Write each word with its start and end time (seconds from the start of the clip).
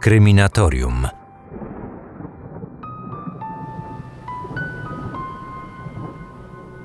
Kryminatorium. 0.00 1.08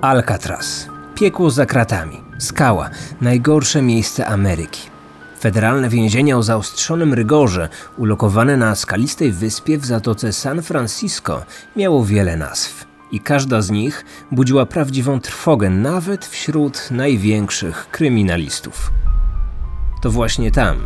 Alcatraz. 0.02 0.90
Piekło 1.16 1.50
za 1.50 1.66
kratami. 1.66 2.22
Skała. 2.40 2.90
Najgorsze 3.22 3.82
miejsce 3.82 4.28
Ameryki. 4.28 4.82
Federalne 5.40 5.90
więzienie 5.90 6.38
o 6.38 6.44
zaostrzonym 6.44 7.14
rygorze, 7.14 7.70
ulokowane 7.98 8.58
na 8.58 8.76
skalistej 8.76 9.32
wyspie 9.32 9.78
w 9.78 9.86
zatoce 9.86 10.34
San 10.34 10.62
Francisco, 10.62 11.46
miało 11.76 12.06
wiele 12.06 12.38
nazw. 12.38 12.86
I 13.12 13.20
każda 13.20 13.62
z 13.62 13.72
nich 13.72 14.06
budziła 14.32 14.66
prawdziwą 14.66 15.20
trwogę 15.20 15.70
nawet 15.70 16.26
wśród 16.26 16.92
największych 16.92 17.88
kryminalistów. 17.92 18.92
To 20.02 20.12
właśnie 20.12 20.52
tam 20.52 20.78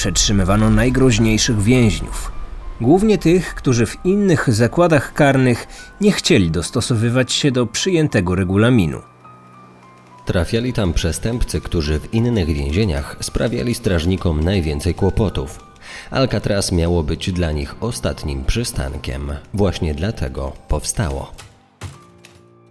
przetrzymywano 0.00 0.70
najgroźniejszych 0.70 1.62
więźniów. 1.62 2.32
Głównie 2.80 3.18
tych, 3.18 3.54
którzy 3.54 3.86
w 3.86 3.96
innych 4.04 4.52
zakładach 4.52 5.12
karnych 5.12 5.66
nie 6.00 6.12
chcieli 6.12 6.50
dostosowywać 6.50 7.32
się 7.32 7.50
do 7.50 7.66
przyjętego 7.66 8.34
regulaminu. 8.34 9.00
Trafiali 10.26 10.72
tam 10.72 10.92
przestępcy, 10.92 11.60
którzy 11.60 12.00
w 12.00 12.14
innych 12.14 12.46
więzieniach 12.46 13.16
sprawiali 13.20 13.74
strażnikom 13.74 14.44
najwięcej 14.44 14.94
kłopotów. 14.94 15.60
Alcatraz 16.10 16.72
miało 16.72 17.02
być 17.02 17.32
dla 17.32 17.52
nich 17.52 17.74
ostatnim 17.80 18.44
przystankiem. 18.44 19.32
Właśnie 19.54 19.94
dlatego 19.94 20.52
powstało. 20.68 21.32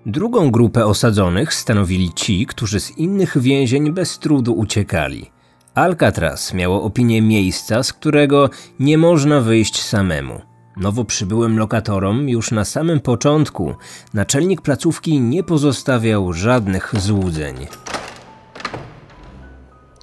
Drugą 0.05 0.51
grupę 0.51 0.85
osadzonych 0.85 1.53
stanowili 1.53 2.13
ci, 2.13 2.45
którzy 2.45 2.79
z 2.79 2.97
innych 2.97 3.41
więzień 3.41 3.91
bez 3.91 4.19
trudu 4.19 4.53
uciekali. 4.53 5.38
Alcatraz 5.79 6.53
miało 6.53 6.83
opinię 6.83 7.21
miejsca, 7.21 7.83
z 7.83 7.93
którego 7.93 8.49
nie 8.79 8.97
można 8.97 9.41
wyjść 9.41 9.81
samemu. 9.81 10.41
Nowo 10.77 11.05
przybyłym 11.05 11.59
lokatorom 11.59 12.29
już 12.29 12.51
na 12.51 12.65
samym 12.65 12.99
początku 12.99 13.75
naczelnik 14.13 14.61
placówki 14.61 15.21
nie 15.21 15.43
pozostawiał 15.43 16.33
żadnych 16.33 16.93
złudzeń. 16.97 17.55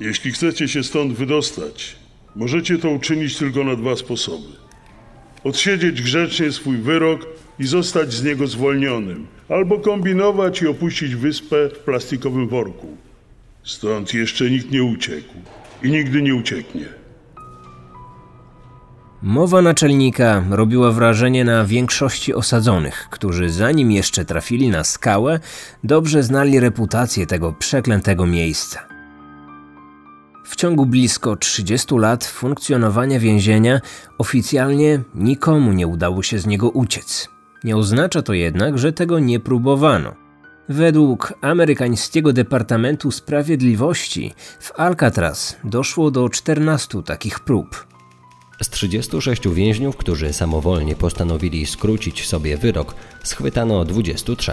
Jeśli 0.01 0.33
chcecie 0.33 0.69
się 0.69 0.85
stąd 0.85 1.13
wydostać, 1.13 1.97
możecie 2.37 2.79
to 2.79 2.91
uczynić 2.91 3.37
tylko 3.37 3.65
na 3.65 3.77
dwa 3.77 3.97
sposoby. 3.97 4.49
Odsiedzieć 5.45 6.03
grzecznie 6.03 6.53
swój 6.53 6.77
wyrok 6.77 7.27
i 7.59 7.67
zostać 7.67 8.13
z 8.13 8.25
niego 8.25 8.47
zwolnionym, 8.47 9.27
albo 9.49 9.79
kombinować 9.79 10.63
i 10.63 10.67
opuścić 10.67 11.15
wyspę 11.15 11.69
w 11.69 11.79
plastikowym 11.79 12.49
worku. 12.49 12.97
Stąd 13.65 14.15
jeszcze 14.15 14.51
nikt 14.51 14.71
nie 14.71 14.85
uciekł 14.85 15.35
i 15.83 15.91
nigdy 15.91 16.23
nie 16.23 16.35
ucieknie. 16.35 16.87
Mowa 19.23 19.63
naczelnika 19.63 20.45
robiła 20.51 20.91
wrażenie 20.91 21.45
na 21.45 21.65
większości 21.65 22.35
osadzonych, 22.35 23.09
którzy 23.11 23.51
zanim 23.51 23.93
jeszcze 23.93 24.25
trafili 24.25 24.69
na 24.69 24.85
skałę, 24.85 25.41
dobrze 25.85 26.23
znali 26.23 26.61
reputację 26.61 27.27
tego 27.27 27.53
przeklętego 27.53 28.27
miejsca. 28.27 28.87
W 30.45 30.57
ciągu 30.57 30.87
blisko 30.87 31.37
30 31.37 31.95
lat 31.95 32.25
funkcjonowania 32.25 33.21
więzienia 33.21 33.81
oficjalnie 34.19 35.01
nikomu 35.15 35.73
nie 35.73 35.87
udało 35.87 36.23
się 36.23 36.39
z 36.39 36.47
niego 36.47 36.71
uciec. 36.71 37.29
Nie 37.65 37.77
oznacza 37.77 38.23
to 38.23 38.33
jednak, 38.33 38.79
że 38.79 38.93
tego 38.93 39.19
nie 39.19 39.41
próbowano. 39.41 40.26
Według 40.69 41.35
amerykańskiego 41.41 42.33
Departamentu 42.33 43.11
Sprawiedliwości 43.11 44.35
w 44.61 44.73
Alcatraz 44.81 45.57
doszło 45.65 46.11
do 46.11 46.29
14 46.29 47.03
takich 47.03 47.41
prób. 47.41 47.87
Z 48.63 48.69
36 48.69 49.49
więźniów, 49.49 49.97
którzy 49.97 50.33
samowolnie 50.33 50.97
postanowili 50.97 51.67
skrócić 51.67 52.27
sobie 52.27 52.57
wyrok, 52.57 52.95
schwytano 53.25 53.85
23. 53.85 54.53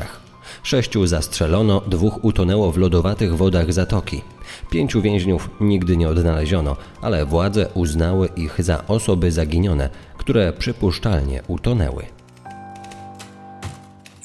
Sześciu 0.63 1.07
zastrzelono, 1.07 1.81
dwóch 1.87 2.23
utonęło 2.23 2.71
w 2.71 2.77
lodowatych 2.77 3.37
wodach 3.37 3.73
zatoki. 3.73 4.21
Pięciu 4.69 5.01
więźniów 5.01 5.49
nigdy 5.61 5.97
nie 5.97 6.09
odnaleziono, 6.09 6.77
ale 7.01 7.25
władze 7.25 7.67
uznały 7.73 8.29
ich 8.35 8.63
za 8.63 8.87
osoby 8.87 9.31
zaginione, 9.31 9.89
które 10.17 10.53
przypuszczalnie 10.53 11.43
utonęły. 11.47 12.05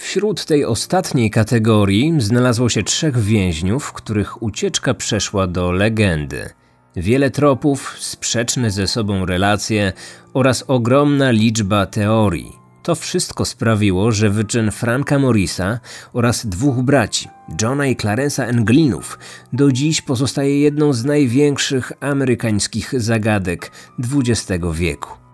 Wśród 0.09 0.45
tej 0.45 0.65
ostatniej 0.65 1.31
kategorii 1.31 2.15
znalazło 2.19 2.69
się 2.69 2.83
trzech 2.83 3.19
więźniów, 3.19 3.93
których 3.93 4.43
ucieczka 4.43 4.95
przeszła 4.95 5.47
do 5.47 5.73
legendy. 5.73 6.51
Wiele 6.97 7.31
tropów, 7.31 7.97
sprzeczne 7.99 8.71
ze 8.71 8.87
sobą 8.87 9.27
relacje 9.27 9.93
oraz 10.35 10.65
ogromna 10.67 11.31
liczba 11.31 11.87
teorii. 11.87 12.53
To 12.83 12.95
wszystko 12.95 13.45
sprawiło, 13.45 14.13
że 14.13 14.31
wyczyn 14.31 14.71
Franka 14.71 15.19
Morrisa 15.19 15.81
oraz 16.13 16.47
dwóch 16.47 16.83
braci, 16.83 17.29
Johna 17.63 17.87
i 17.87 17.97
Clarence'a 17.97 18.43
Englinów, 18.43 19.19
do 19.53 19.73
dziś 19.73 20.01
pozostaje 20.03 20.61
jedną 20.61 20.93
z 20.93 21.05
największych 21.05 21.93
amerykańskich 22.01 23.01
zagadek 23.01 23.71
XX 23.99 24.65
wieku. 24.73 25.28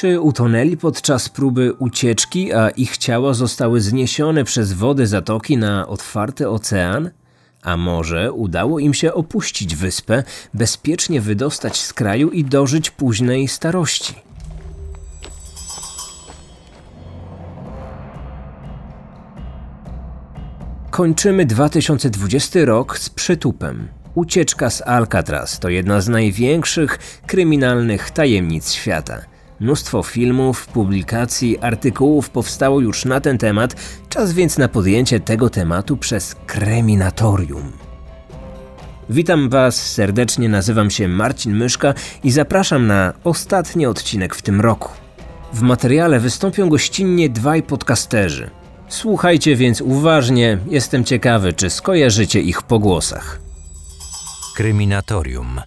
Czy 0.00 0.20
utonęli 0.20 0.76
podczas 0.76 1.28
próby 1.28 1.72
ucieczki, 1.72 2.52
a 2.52 2.70
ich 2.70 2.96
ciała 2.96 3.34
zostały 3.34 3.80
zniesione 3.80 4.44
przez 4.44 4.72
wody 4.72 5.06
zatoki 5.06 5.56
na 5.56 5.88
otwarty 5.88 6.48
ocean? 6.48 7.10
A 7.62 7.76
może 7.76 8.32
udało 8.32 8.78
im 8.78 8.94
się 8.94 9.14
opuścić 9.14 9.76
wyspę, 9.76 10.22
bezpiecznie 10.54 11.20
wydostać 11.20 11.80
z 11.80 11.92
kraju 11.92 12.30
i 12.30 12.44
dożyć 12.44 12.90
późnej 12.90 13.48
starości? 13.48 14.14
Kończymy 20.90 21.46
2020 21.46 22.60
rok 22.64 22.98
z 22.98 23.10
przytupem. 23.10 23.88
Ucieczka 24.14 24.70
z 24.70 24.82
Alcatraz 24.82 25.58
to 25.58 25.68
jedna 25.68 26.00
z 26.00 26.08
największych 26.08 26.98
kryminalnych 27.26 28.10
tajemnic 28.10 28.72
świata. 28.72 29.29
Mnóstwo 29.60 30.02
filmów, 30.02 30.66
publikacji, 30.66 31.58
artykułów 31.58 32.30
powstało 32.30 32.80
już 32.80 33.04
na 33.04 33.20
ten 33.20 33.38
temat, 33.38 33.74
czas 34.08 34.32
więc 34.32 34.58
na 34.58 34.68
podjęcie 34.68 35.20
tego 35.20 35.50
tematu 35.50 35.96
przez 35.96 36.36
Kreminatorium. 36.46 37.72
Witam 39.10 39.48
Was 39.48 39.92
serdecznie, 39.92 40.48
nazywam 40.48 40.90
się 40.90 41.08
Marcin 41.08 41.56
Myszka 41.56 41.94
i 42.24 42.30
zapraszam 42.30 42.86
na 42.86 43.12
ostatni 43.24 43.86
odcinek 43.86 44.34
w 44.34 44.42
tym 44.42 44.60
roku. 44.60 44.90
W 45.52 45.60
materiale 45.60 46.20
wystąpią 46.20 46.68
gościnnie 46.68 47.28
dwaj 47.28 47.62
podcasterzy. 47.62 48.50
Słuchajcie 48.88 49.56
więc 49.56 49.80
uważnie, 49.80 50.58
jestem 50.66 51.04
ciekawy, 51.04 51.52
czy 51.52 51.70
skojarzycie 51.70 52.40
ich 52.40 52.62
po 52.62 52.78
głosach. 52.78 53.40
Kryminatorium. 54.56 55.60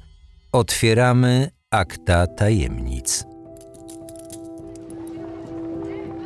Otwieramy 0.52 1.50
akta 1.72 2.28
tajemnic. 2.28 3.33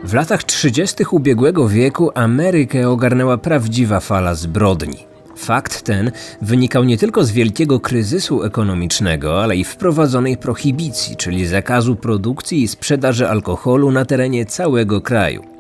W 0.08 0.14
latach 0.14 0.44
30. 0.44 0.96
ubiegłego 1.12 1.70
wieku 1.70 2.12
Amerykę 2.16 2.90
ogarnęła 2.90 3.38
prawdziwa 3.38 4.00
fala 4.00 4.36
zbrodni. 4.36 4.98
Fakt 5.38 5.82
ten 5.82 6.12
wynikał 6.42 6.84
nie 6.84 6.98
tylko 6.98 7.24
z 7.24 7.32
wielkiego 7.32 7.80
kryzysu 7.80 8.44
ekonomicznego, 8.44 9.44
ale 9.44 9.56
i 9.56 9.64
wprowadzonej 9.64 10.38
prohibicji, 10.38 11.16
czyli 11.16 11.48
zakazu 11.48 11.96
produkcji 11.96 12.64
i 12.64 12.68
sprzedaży 12.68 13.30
alkoholu 13.30 13.92
na 13.92 14.06
terenie 14.06 14.46
całego 14.46 15.02
kraju. 15.02 15.57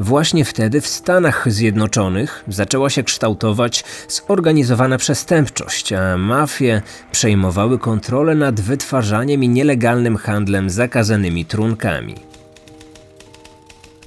Właśnie 0.00 0.44
wtedy 0.44 0.80
w 0.80 0.86
Stanach 0.86 1.52
Zjednoczonych 1.52 2.44
zaczęła 2.48 2.90
się 2.90 3.02
kształtować 3.02 3.84
zorganizowana 4.08 4.98
przestępczość, 4.98 5.92
a 5.92 6.16
mafie 6.16 6.82
przejmowały 7.12 7.78
kontrolę 7.78 8.34
nad 8.34 8.60
wytwarzaniem 8.60 9.44
i 9.44 9.48
nielegalnym 9.48 10.16
handlem 10.16 10.70
zakazanymi 10.70 11.44
trunkami. 11.44 12.14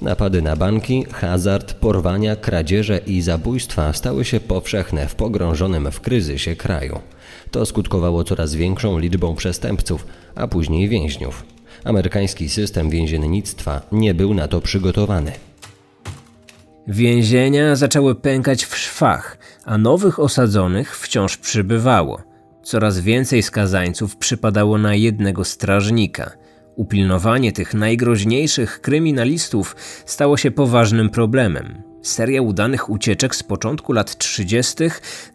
Napady 0.02 0.42
na 0.42 0.56
banki, 0.56 1.06
hazard, 1.12 1.74
porwania, 1.74 2.36
kradzieże 2.36 2.98
i 2.98 3.22
zabójstwa 3.22 3.92
stały 3.92 4.24
się 4.24 4.40
powszechne 4.40 5.08
w 5.08 5.14
pogrążonym 5.14 5.90
w 5.90 6.00
kryzysie 6.00 6.56
kraju. 6.56 7.00
To 7.50 7.66
skutkowało 7.66 8.24
coraz 8.24 8.54
większą 8.54 8.98
liczbą 8.98 9.34
przestępców, 9.34 10.06
a 10.34 10.48
później 10.48 10.88
więźniów. 10.88 11.44
Amerykański 11.84 12.48
system 12.48 12.90
więziennictwa 12.90 13.80
nie 13.92 14.14
był 14.14 14.34
na 14.34 14.48
to 14.48 14.60
przygotowany. 14.60 15.32
Więzienia 16.88 17.76
zaczęły 17.76 18.14
pękać 18.14 18.64
w 18.64 18.76
szwach, 18.76 19.38
a 19.64 19.78
nowych 19.78 20.18
osadzonych 20.18 20.98
wciąż 20.98 21.36
przybywało. 21.36 22.22
Coraz 22.62 23.00
więcej 23.00 23.42
skazańców 23.42 24.16
przypadało 24.16 24.78
na 24.78 24.94
jednego 24.94 25.44
strażnika. 25.44 26.30
Upilnowanie 26.76 27.52
tych 27.52 27.74
najgroźniejszych 27.74 28.80
kryminalistów 28.80 29.76
stało 30.06 30.36
się 30.36 30.50
poważnym 30.50 31.10
problemem. 31.10 31.82
Seria 32.02 32.42
udanych 32.42 32.90
ucieczek 32.90 33.34
z 33.34 33.42
początku 33.42 33.92
lat 33.92 34.18
30. 34.18 34.74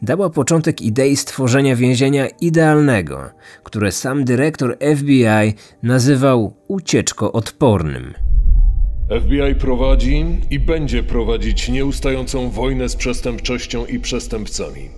dała 0.02 0.30
początek 0.30 0.82
idei 0.82 1.16
stworzenia 1.16 1.76
więzienia 1.76 2.28
idealnego, 2.28 3.30
które 3.64 3.92
sam 3.92 4.26
dyrektor 4.26 4.78
FBI 4.98 5.54
nazywał 5.84 6.54
ucieczko 6.68 7.32
odpornym. 7.32 8.29
FBI 9.10 9.56
prowadzi 9.60 10.26
i 10.50 10.60
będzie 10.60 11.04
prowadzić 11.04 11.70
nieustającą 11.70 12.50
wojnę 12.50 12.90
z 12.90 12.96
przestępczością 12.96 13.86
i 13.86 14.00
przestępcami. 14.00 14.90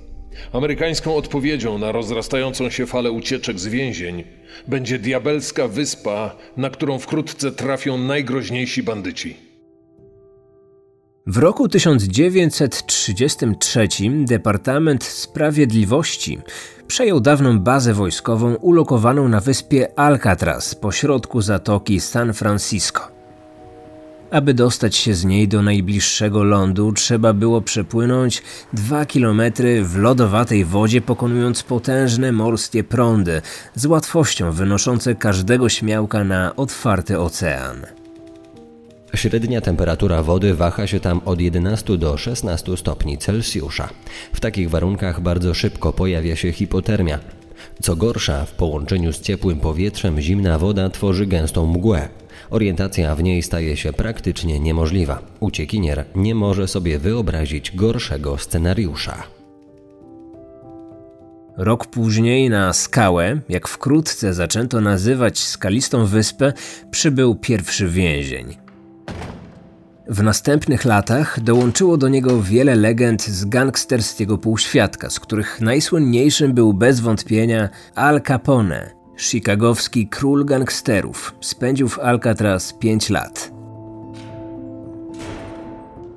Amerykańską 0.53 1.15
odpowiedzią 1.15 1.77
na 1.77 1.91
rozrastającą 1.91 2.69
się 2.69 2.85
falę 2.85 3.11
ucieczek 3.11 3.59
z 3.59 3.67
więzień 3.67 4.23
będzie 4.67 4.99
diabelska 4.99 5.67
wyspa, 5.67 6.35
na 6.57 6.69
którą 6.69 6.99
wkrótce 6.99 7.51
trafią 7.51 7.97
najgroźniejsi 7.97 8.83
bandyci. 8.83 9.37
W 11.27 11.37
roku 11.37 11.69
1933 11.69 13.87
Departament 14.25 15.03
Sprawiedliwości 15.03 16.39
przejął 16.87 17.19
dawną 17.19 17.59
bazę 17.59 17.93
wojskową 17.93 18.55
ulokowaną 18.55 19.27
na 19.27 19.39
wyspie 19.39 19.99
Alcatraz 19.99 20.75
pośrodku 20.75 21.41
zatoki 21.41 21.99
San 21.99 22.33
Francisco. 22.33 23.20
Aby 24.31 24.54
dostać 24.54 24.95
się 24.95 25.13
z 25.13 25.25
niej 25.25 25.48
do 25.48 25.62
najbliższego 25.62 26.44
lądu, 26.44 26.92
trzeba 26.92 27.33
było 27.33 27.62
przepłynąć 27.62 28.44
dwa 28.74 29.06
kilometry 29.06 29.83
w 29.83 29.98
lodowatej 29.98 30.66
wodzie, 30.66 31.01
pokonując 31.01 31.63
potężne 31.63 32.31
morskie 32.31 32.83
prądy, 32.83 33.42
z 33.75 33.86
łatwością 33.86 34.51
wynoszące 34.51 35.16
każdego 35.16 35.69
śmiałka 35.69 36.24
na 36.24 36.56
otwarty 36.56 37.19
ocean. 37.19 37.86
Średnia 39.16 39.62
temperatura 39.62 40.24
wody 40.24 40.56
waha 40.56 40.88
się 40.88 41.00
tam 41.00 41.22
od 41.25 41.42
11 41.42 41.98
do 41.98 42.18
16 42.18 42.78
stopni 42.78 43.18
Celsjusza. 43.18 43.89
W 44.33 44.39
takich 44.39 44.69
warunkach 44.69 45.22
bardzo 45.22 45.54
szybko 45.54 45.94
pojawia 45.94 46.36
się 46.36 46.51
hipotermia. 46.51 47.19
Co 47.81 47.95
gorsza, 47.95 48.45
w 48.45 48.51
połączeniu 48.51 49.13
z 49.13 49.22
ciepłym 49.22 49.60
powietrzem 49.60 50.22
zimna 50.22 50.60
woda 50.60 50.89
tworzy 50.89 51.25
gęstą 51.25 51.66
mgłę. 51.66 52.20
Orientacja 52.51 53.15
w 53.15 53.24
niej 53.24 53.42
staje 53.42 53.77
się 53.77 53.94
praktycznie 53.94 54.59
niemożliwa. 54.59 55.21
Uciekinier 55.39 56.06
nie 56.15 56.36
może 56.36 56.68
sobie 56.68 57.00
wyobrazić 57.00 57.75
gorszego 57.75 58.38
scenariusza. 58.38 59.24
Rok 61.57 61.88
później 61.88 62.50
na 62.50 62.74
skałę, 62.74 63.39
jak 63.50 63.68
wkrótce 63.68 64.33
zaczęto 64.33 64.81
nazywać 64.81 65.39
skalistą 65.39 66.06
wyspę, 66.06 66.53
przybył 66.92 67.36
pierwszy 67.36 67.88
więzień. 67.88 68.57
W 70.07 70.24
następnych 70.24 70.86
latach 70.86 71.39
dołączyło 71.39 71.97
do 71.97 72.09
niego 72.09 72.42
wiele 72.42 72.75
legend 72.75 73.24
z 73.24 73.45
gangsterskiego 73.45 74.38
półświadka, 74.38 75.09
z 75.09 75.19
których 75.19 75.62
najsłynniejszym 75.62 76.54
był 76.54 76.74
bez 76.74 77.00
wątpienia 77.00 77.69
Al 77.95 78.21
Capone, 78.21 79.00
chicagowski 79.21 80.07
król 80.07 80.45
gangsterów. 80.45 81.35
Spędził 81.41 81.89
w 81.89 82.00
Alcatraz 82.00 82.73
5 82.73 83.09
lat. 83.09 83.51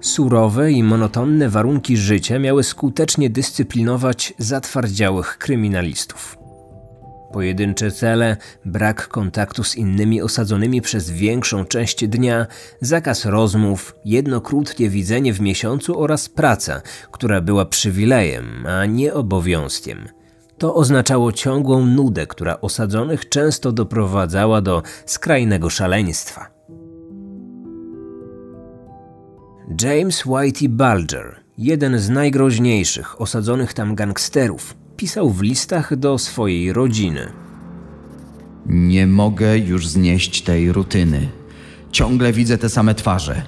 Surowe 0.01 0.73
i 0.73 0.83
monotonne 0.83 1.49
warunki 1.49 1.97
życia 1.97 2.39
miały 2.39 2.63
skutecznie 2.63 3.31
dyscyplinować 3.31 4.35
zatwardziałych 4.39 5.39
kryminalistów. 5.39 6.39
Pojedyncze 7.33 7.91
cele, 7.91 8.37
brak 8.65 9.09
kontaktu 9.09 9.65
z 9.65 9.77
innymi 9.77 10.23
osadzonymi 10.23 10.83
przez 10.83 11.11
większą 11.11 11.65
część 11.65 12.09
dnia, 12.09 12.47
zakaz 12.81 13.25
rozmów, 13.25 13.95
jedno 14.05 14.41
krótkie 14.41 14.89
widzenie 14.89 15.33
w 15.33 15.41
miesiącu 15.41 16.01
oraz 16.01 16.29
praca, 16.29 16.83
która 17.11 17.41
była 17.41 17.65
przywilejem, 17.65 18.67
a 18.67 18.87
nie 18.87 19.15
obowiązkiem. 19.15 20.09
To 20.59 20.75
oznaczało 20.75 21.33
ciągłą 21.33 21.87
nudę, 21.87 22.27
która 22.27 22.61
osadzonych 22.61 23.29
często 23.29 23.73
doprowadzała 23.73 24.61
do 24.61 24.83
skrajnego 25.07 25.71
szaleństwa. 25.71 26.51
James 29.83 30.27
Whitey 30.27 30.69
Bulger, 30.69 31.41
jeden 31.59 31.99
z 31.99 32.09
najgroźniejszych 32.09 33.21
osadzonych 33.21 33.73
tam 33.73 33.95
gangsterów, 33.95 34.75
pisał 34.97 35.31
w 35.31 35.43
listach 35.43 35.97
do 35.97 36.19
swojej 36.19 36.73
rodziny. 36.73 37.33
Nie 38.67 39.07
mogę 39.07 39.59
już 39.59 39.89
znieść 39.89 40.43
tej 40.43 40.73
rutyny. 40.73 41.29
Ciągle 41.93 42.33
widzę 42.33 42.59
te 42.59 42.69
same 42.69 42.95
twarze. 42.95 43.43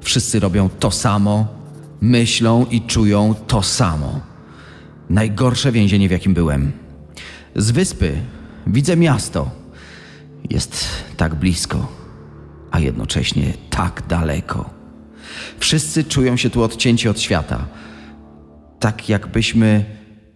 Wszyscy 0.00 0.40
robią 0.40 0.68
to 0.68 0.90
samo, 0.90 1.46
myślą 2.00 2.66
i 2.70 2.82
czują 2.82 3.34
to 3.46 3.62
samo. 3.62 4.29
Najgorsze 5.10 5.72
więzienie, 5.72 6.08
w 6.08 6.10
jakim 6.10 6.34
byłem. 6.34 6.72
Z 7.56 7.70
wyspy 7.70 8.12
widzę 8.66 8.96
miasto. 8.96 9.50
Jest 10.50 10.86
tak 11.16 11.34
blisko, 11.34 11.88
a 12.70 12.78
jednocześnie 12.80 13.52
tak 13.70 14.02
daleko. 14.08 14.70
Wszyscy 15.58 16.04
czują 16.04 16.36
się 16.36 16.50
tu 16.50 16.62
odcięci 16.62 17.08
od 17.08 17.20
świata. 17.20 17.66
Tak 18.78 19.08
jakbyśmy 19.08 19.84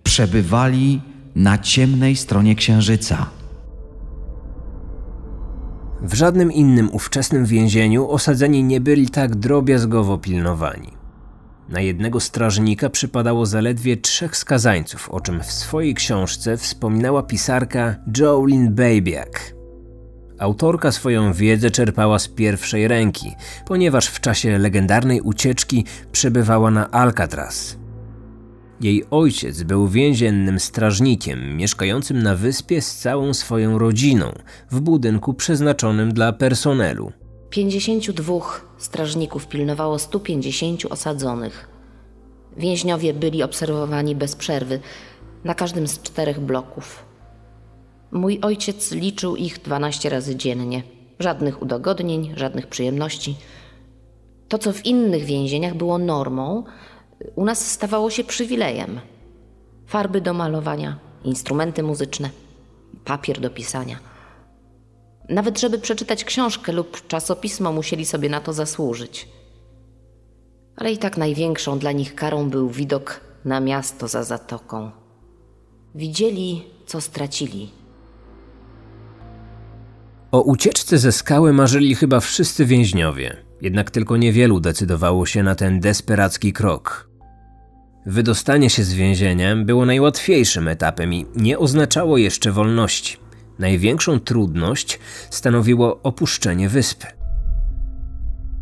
przebywali 0.03 1.01
na 1.37 1.59
ciemnej 1.59 2.17
stronie 2.17 2.55
księżyca. 2.55 3.27
W 6.03 6.15
żadnym 6.15 6.53
innym 6.53 6.91
ówczesnym 6.93 7.47
więzieniu 7.47 8.09
osadzeni 8.09 8.65
nie 8.65 8.81
byli 8.81 9.09
tak 9.09 9.37
drobiazgowo 9.37 10.19
pilnowani. 10.19 11.04
Na 11.69 11.81
jednego 11.81 12.21
strażnika 12.21 12.91
przypadało 12.91 13.47
zaledwie 13.47 13.97
trzech 13.97 14.37
skazańców, 14.37 15.11
o 15.11 15.21
czym 15.21 15.43
w 15.43 15.53
swojej 15.53 15.95
książce 15.95 16.57
wspominała 16.57 17.23
pisarka 17.23 17.97
Jolene 18.19 18.71
Babiak. 18.71 19.55
Autorka 20.39 20.93
swoją 20.93 21.33
wiedzę 21.33 21.71
czerpała 21.71 22.19
z 22.19 22.29
pierwszej 22.29 22.89
ręki, 22.89 23.33
ponieważ 23.67 24.07
w 24.07 24.21
czasie 24.21 24.59
legendarnej 24.59 25.21
ucieczki 25.21 25.85
przebywała 26.13 26.71
na 26.71 26.91
Alcatraz. 26.91 27.77
Jej 28.81 29.05
ojciec 29.11 29.63
był 29.63 29.89
więziennym 29.89 30.61
strażnikiem, 30.61 31.57
mieszkającym 31.57 32.23
na 32.23 32.35
wyspie 32.37 32.83
z 32.83 32.97
całą 32.97 33.35
swoją 33.35 33.79
rodziną, 33.79 34.33
w 34.71 34.81
budynku 34.81 35.35
przeznaczonym 35.35 36.13
dla 36.13 36.33
personelu. 36.33 37.13
52 37.55 38.41
strażników 38.79 39.47
pilnowało 39.47 39.99
150 39.99 40.85
osadzonych. 40.91 41.69
Więźniowie 42.57 43.15
byli 43.15 43.43
obserwowani 43.43 44.17
bez 44.17 44.37
przerwy 44.37 44.81
na 45.45 45.55
każdym 45.55 45.89
z 45.89 46.03
czterech 46.03 46.41
bloków. 46.41 47.05
Mój 48.13 48.39
ojciec 48.43 48.93
liczył 48.93 49.37
ich 49.37 49.63
12 49.63 50.09
razy 50.09 50.37
dziennie. 50.37 50.83
Żadnych 51.19 51.63
udogodnień, 51.63 52.33
żadnych 52.37 52.67
przyjemności. 52.67 53.37
To, 54.49 54.59
co 54.59 54.73
w 54.73 54.87
innych 54.87 55.25
więzieniach 55.25 55.75
było 55.75 55.99
normą, 55.99 56.65
u 57.35 57.45
nas 57.45 57.71
stawało 57.71 58.11
się 58.11 58.25
przywilejem. 58.25 59.01
Farby 59.87 60.21
do 60.21 60.33
malowania, 60.33 60.99
instrumenty 61.25 61.83
muzyczne, 61.83 62.31
papier 63.05 63.41
do 63.41 63.51
pisania. 63.51 64.14
Nawet 65.29 65.61
żeby 65.61 65.79
przeczytać 65.79 66.25
książkę 66.25 66.73
lub 66.73 67.07
czasopismo, 67.07 67.73
musieli 67.73 68.07
sobie 68.07 68.29
na 68.29 68.41
to 68.41 68.53
zasłużyć. 68.53 69.29
Ale 70.77 70.93
i 70.93 70.99
tak 70.99 71.17
największą 71.17 71.79
dla 71.79 71.93
nich 71.93 72.15
karą 72.15 72.51
był 72.51 72.71
widok 72.71 73.21
na 73.45 73.61
miasto 73.61 74.09
za 74.09 74.25
zatoką. 74.25 74.91
Widzieli, 75.95 76.65
co 76.87 77.01
stracili. 77.01 77.71
O 80.33 80.41
ucieczce 80.41 80.99
ze 80.99 81.13
skały 81.13 81.53
marzyli 81.53 81.95
chyba 81.95 82.21
wszyscy 82.21 82.67
więźniowie, 82.67 83.37
jednak 83.61 83.91
tylko 83.91 84.17
niewielu 84.17 84.61
decydowało 84.61 85.27
się 85.27 85.43
na 85.43 85.55
ten 85.55 85.81
desperacki 85.81 86.53
krok. 86.53 87.09
Wydostanie 88.07 88.71
się 88.71 88.85
z 88.85 88.93
więzienia 88.93 89.57
było 89.57 89.87
najłatwiejszym 89.87 90.69
etapem 90.69 91.15
i 91.15 91.27
nie 91.37 91.59
oznaczało 91.59 92.19
jeszcze 92.19 92.53
wolności. 92.53 93.17
Największą 93.59 94.21
trudność 94.21 94.99
stanowiło 95.31 96.01
opuszczenie 96.03 96.69
wyspy. 96.69 97.07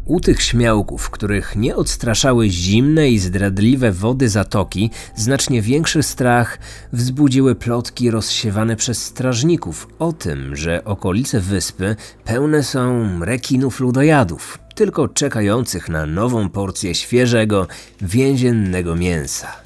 U 0.04 0.20
tych 0.20 0.42
śmiałków, 0.42 1.10
których 1.10 1.56
nie 1.56 1.76
odstraszały 1.76 2.48
zimne 2.48 3.08
i 3.10 3.18
zdradliwe 3.18 3.92
wody 3.92 4.28
zatoki, 4.28 4.90
znacznie 5.16 5.62
większy 5.62 6.02
strach 6.02 6.58
wzbudziły 6.92 7.54
plotki 7.54 8.10
rozsiewane 8.10 8.76
przez 8.76 9.04
strażników 9.04 9.88
o 9.98 10.12
tym, 10.12 10.56
że 10.56 10.84
okolice 10.84 11.40
wyspy 11.40 11.96
pełne 12.24 12.62
są 12.62 13.10
rekinów 13.24 13.80
ludojadów, 13.80 14.58
tylko 14.74 15.08
czekających 15.08 15.88
na 15.88 16.06
nową 16.06 16.48
porcję 16.48 16.94
świeżego, 16.94 17.66
więziennego 18.00 18.96
mięsa. 18.96 19.61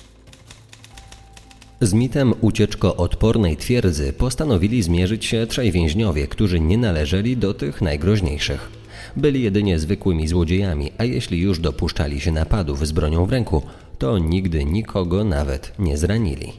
Z 1.80 1.92
mitem 1.92 2.34
ucieczko-odpornej 2.40 3.56
twierdzy 3.56 4.12
postanowili 4.12 4.82
zmierzyć 4.82 5.24
się 5.24 5.46
trzej 5.46 5.72
więźniowie, 5.72 6.26
którzy 6.26 6.60
nie 6.60 6.78
należeli 6.78 7.36
do 7.36 7.54
tych 7.54 7.82
najgroźniejszych. 7.82 8.70
Byli 9.16 9.42
jedynie 9.42 9.78
zwykłymi 9.78 10.28
złodziejami, 10.28 10.92
a 10.98 11.04
jeśli 11.04 11.40
już 11.40 11.58
dopuszczali 11.58 12.20
się 12.20 12.32
napadów 12.32 12.86
z 12.86 12.92
bronią 12.92 13.26
w 13.26 13.32
ręku, 13.32 13.62
to 13.98 14.18
nigdy 14.18 14.64
nikogo 14.64 15.24
nawet 15.24 15.72
nie 15.78 15.98
zranili. 15.98 16.52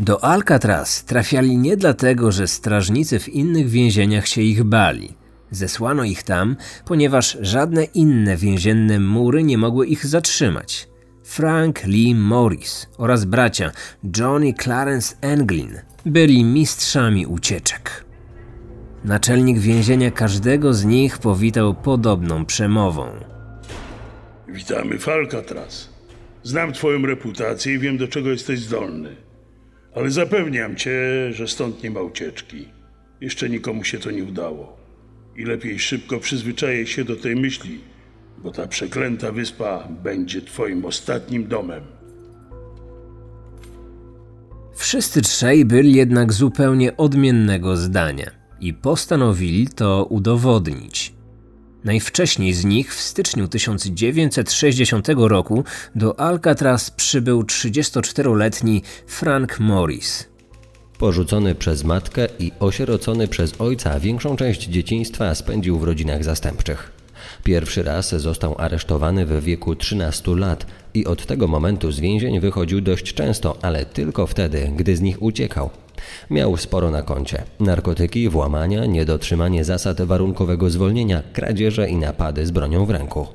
Do 0.00 0.24
Alcatraz 0.24 1.04
trafiali 1.04 1.56
nie 1.56 1.76
dlatego, 1.76 2.32
że 2.32 2.46
strażnicy 2.46 3.18
w 3.18 3.28
innych 3.28 3.68
więzieniach 3.68 4.26
się 4.26 4.42
ich 4.42 4.64
bali. 4.64 5.14
Zesłano 5.50 6.04
ich 6.04 6.22
tam, 6.22 6.56
ponieważ 6.84 7.38
żadne 7.40 7.84
inne 7.84 8.36
więzienne 8.36 9.00
mury 9.00 9.42
nie 9.42 9.58
mogły 9.58 9.86
ich 9.86 10.06
zatrzymać. 10.06 10.93
Frank 11.34 11.84
Lee 11.86 12.14
Morris 12.14 12.86
oraz 12.98 13.24
bracia 13.24 13.70
Johnny 14.18 14.54
Clarence 14.62 15.16
Englin 15.20 15.80
byli 16.06 16.44
mistrzami 16.44 17.26
ucieczek. 17.26 18.04
Naczelnik 19.04 19.58
więzienia 19.58 20.10
każdego 20.10 20.74
z 20.74 20.84
nich 20.84 21.18
powitał 21.18 21.74
podobną 21.74 22.44
przemową. 22.44 23.06
Witamy 24.48 24.98
w 24.98 25.08
Alcatraz. 25.08 25.88
Znam 26.42 26.72
twoją 26.72 27.06
reputację 27.06 27.74
i 27.74 27.78
wiem, 27.78 27.96
do 27.96 28.08
czego 28.08 28.30
jesteś 28.30 28.60
zdolny. 28.60 29.16
Ale 29.94 30.10
zapewniam 30.10 30.76
cię, 30.76 31.00
że 31.32 31.48
stąd 31.48 31.82
nie 31.82 31.90
ma 31.90 32.00
ucieczki. 32.00 32.68
Jeszcze 33.20 33.50
nikomu 33.50 33.84
się 33.84 33.98
to 33.98 34.10
nie 34.10 34.24
udało. 34.24 34.76
I 35.36 35.44
lepiej 35.44 35.78
szybko 35.78 36.18
przyzwyczajaj 36.18 36.86
się 36.86 37.04
do 37.04 37.16
tej 37.16 37.36
myśli, 37.36 37.80
bo 38.44 38.50
ta 38.50 38.66
przeklęta 38.66 39.32
wyspa 39.32 39.88
będzie 40.02 40.42
twoim 40.42 40.84
ostatnim 40.84 41.48
domem. 41.48 41.82
Wszyscy 44.74 45.22
trzej 45.22 45.64
byli 45.64 45.94
jednak 45.94 46.32
zupełnie 46.32 46.96
odmiennego 46.96 47.76
zdania 47.76 48.30
i 48.60 48.74
postanowili 48.74 49.68
to 49.68 50.04
udowodnić. 50.04 51.14
Najwcześniej 51.84 52.54
z 52.54 52.64
nich 52.64 52.94
w 52.94 53.00
styczniu 53.00 53.48
1960 53.48 55.08
roku 55.16 55.64
do 55.94 56.20
Alcatraz 56.20 56.90
przybył 56.90 57.42
34-letni 57.42 58.82
Frank 59.06 59.60
Morris. 59.60 60.28
Porzucony 60.98 61.54
przez 61.54 61.84
matkę 61.84 62.26
i 62.38 62.52
osierocony 62.60 63.28
przez 63.28 63.60
ojca, 63.60 64.00
większą 64.00 64.36
część 64.36 64.62
dzieciństwa 64.62 65.34
spędził 65.34 65.78
w 65.78 65.84
rodzinach 65.84 66.24
zastępczych. 66.24 66.93
Pierwszy 67.44 67.82
raz 67.82 68.14
został 68.14 68.54
aresztowany 68.58 69.26
w 69.26 69.44
wieku 69.44 69.76
13 69.76 70.36
lat 70.36 70.66
i 70.94 71.06
od 71.06 71.26
tego 71.26 71.48
momentu 71.48 71.92
z 71.92 72.00
więzień 72.00 72.40
wychodził 72.40 72.80
dość 72.80 73.14
często, 73.14 73.56
ale 73.62 73.84
tylko 73.86 74.26
wtedy, 74.26 74.72
gdy 74.76 74.96
z 74.96 75.00
nich 75.00 75.22
uciekał. 75.22 75.70
Miał 76.30 76.56
sporo 76.56 76.90
na 76.90 77.02
koncie: 77.02 77.42
narkotyki, 77.60 78.28
włamania, 78.28 78.86
niedotrzymanie 78.86 79.64
zasad 79.64 80.02
warunkowego 80.02 80.70
zwolnienia, 80.70 81.22
kradzieże 81.32 81.88
i 81.88 81.96
napady 81.96 82.46
z 82.46 82.50
bronią 82.50 82.86
w 82.86 82.90
ręku. 82.90 83.26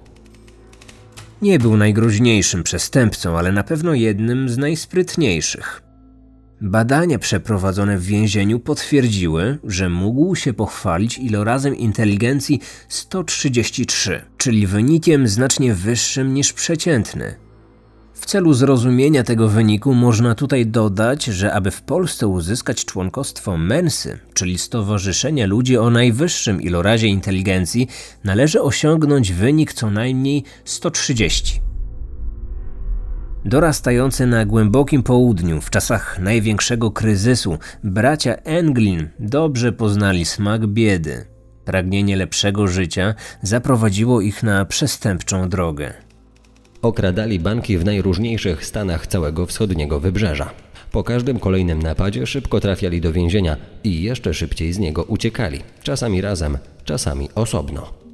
Nie 1.42 1.60
był 1.60 1.78
najgroźniejszym 1.78 2.64
przestępcą, 2.64 3.38
ale 3.38 3.52
na 3.52 3.64
pewno 3.64 3.94
jednym 3.94 4.50
z 4.50 4.58
najsprytniejszych. 4.58 5.89
Badania 6.62 7.20
przeprowadzone 7.20 7.98
w 7.98 8.04
więzieniu 8.04 8.60
potwierdziły, 8.60 9.58
że 9.64 9.90
mógł 9.90 10.36
się 10.36 10.54
pochwalić 10.54 11.18
ilorazem 11.18 11.76
inteligencji 11.76 12.62
133, 12.88 14.22
czyli 14.38 14.68
wynikiem 14.68 15.28
znacznie 15.28 15.74
wyższym 15.74 16.34
niż 16.34 16.54
przeciętny. 16.54 17.36
W 18.14 18.26
celu 18.26 18.54
zrozumienia 18.54 19.24
tego 19.24 19.48
wyniku 19.48 19.94
można 19.94 20.36
tutaj 20.36 20.68
dodać, 20.68 21.26
że 21.26 21.54
aby 21.54 21.72
w 21.72 21.82
Polsce 21.82 22.28
uzyskać 22.28 22.86
członkostwo 22.86 23.58
MENSY, 23.58 24.20
czyli 24.34 24.58
Stowarzyszenia 24.58 25.48
Ludzi 25.48 25.78
o 25.78 25.90
najwyższym 25.90 26.62
ilorazie 26.62 27.08
inteligencji, 27.08 27.88
należy 28.24 28.62
osiągnąć 28.62 29.34
wynik 29.34 29.74
co 29.74 29.92
najmniej 29.92 30.44
130. 30.66 31.69
Dorastający 33.50 34.26
na 34.26 34.46
głębokim 34.46 35.04
południu 35.04 35.62
w 35.62 35.70
czasach 35.70 36.20
największego 36.20 36.92
kryzysu, 36.92 37.58
bracia 37.84 38.36
Englin 38.36 39.10
dobrze 39.20 39.72
poznali 39.72 40.26
smak 40.26 40.68
biedy. 40.68 41.26
Pragnienie 41.66 42.16
lepszego 42.16 42.68
życia 42.68 43.16
zaprowadziło 43.42 44.22
ich 44.22 44.44
na 44.44 44.66
przestępczą 44.66 45.50
drogę. 45.50 45.94
Okradali 46.82 47.40
banki 47.40 47.78
w 47.78 47.86
najróżniejszych 47.86 48.66
stanach 48.66 49.08
całego 49.08 49.46
wschodniego 49.46 50.00
wybrzeża. 50.00 50.50
Po 50.92 51.04
każdym 51.04 51.40
kolejnym 51.40 51.82
napadzie 51.82 52.28
szybko 52.28 52.60
trafiali 52.60 53.02
do 53.02 53.14
więzienia 53.14 53.58
i 53.84 54.02
jeszcze 54.02 54.34
szybciej 54.34 54.74
z 54.74 54.80
niego 54.80 55.04
uciekali, 55.04 55.60
czasami 55.84 56.22
razem, 56.22 56.58
czasami 56.84 57.30
osobno. 57.36 58.09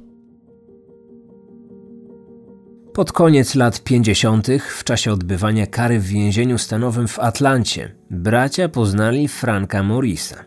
Pod 2.96 3.12
koniec 3.12 3.54
lat 3.54 3.82
50., 3.82 4.48
w 4.78 4.84
czasie 4.84 5.12
odbywania 5.12 5.66
kary 5.66 6.00
w 6.00 6.06
więzieniu 6.06 6.58
stanowym 6.58 7.08
w 7.08 7.18
Atlancie, 7.18 7.94
bracia 8.10 8.68
poznali 8.68 9.28
Franka 9.28 9.82
Morrisa. 9.82 10.44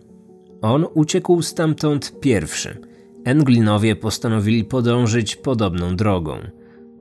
On 0.61 0.85
uciekł 0.93 1.41
stamtąd 1.41 2.19
pierwszy. 2.19 2.81
Englinowie 3.25 3.95
postanowili 3.95 4.63
podążyć 4.63 5.35
podobną 5.35 5.95
drogą. 5.95 6.37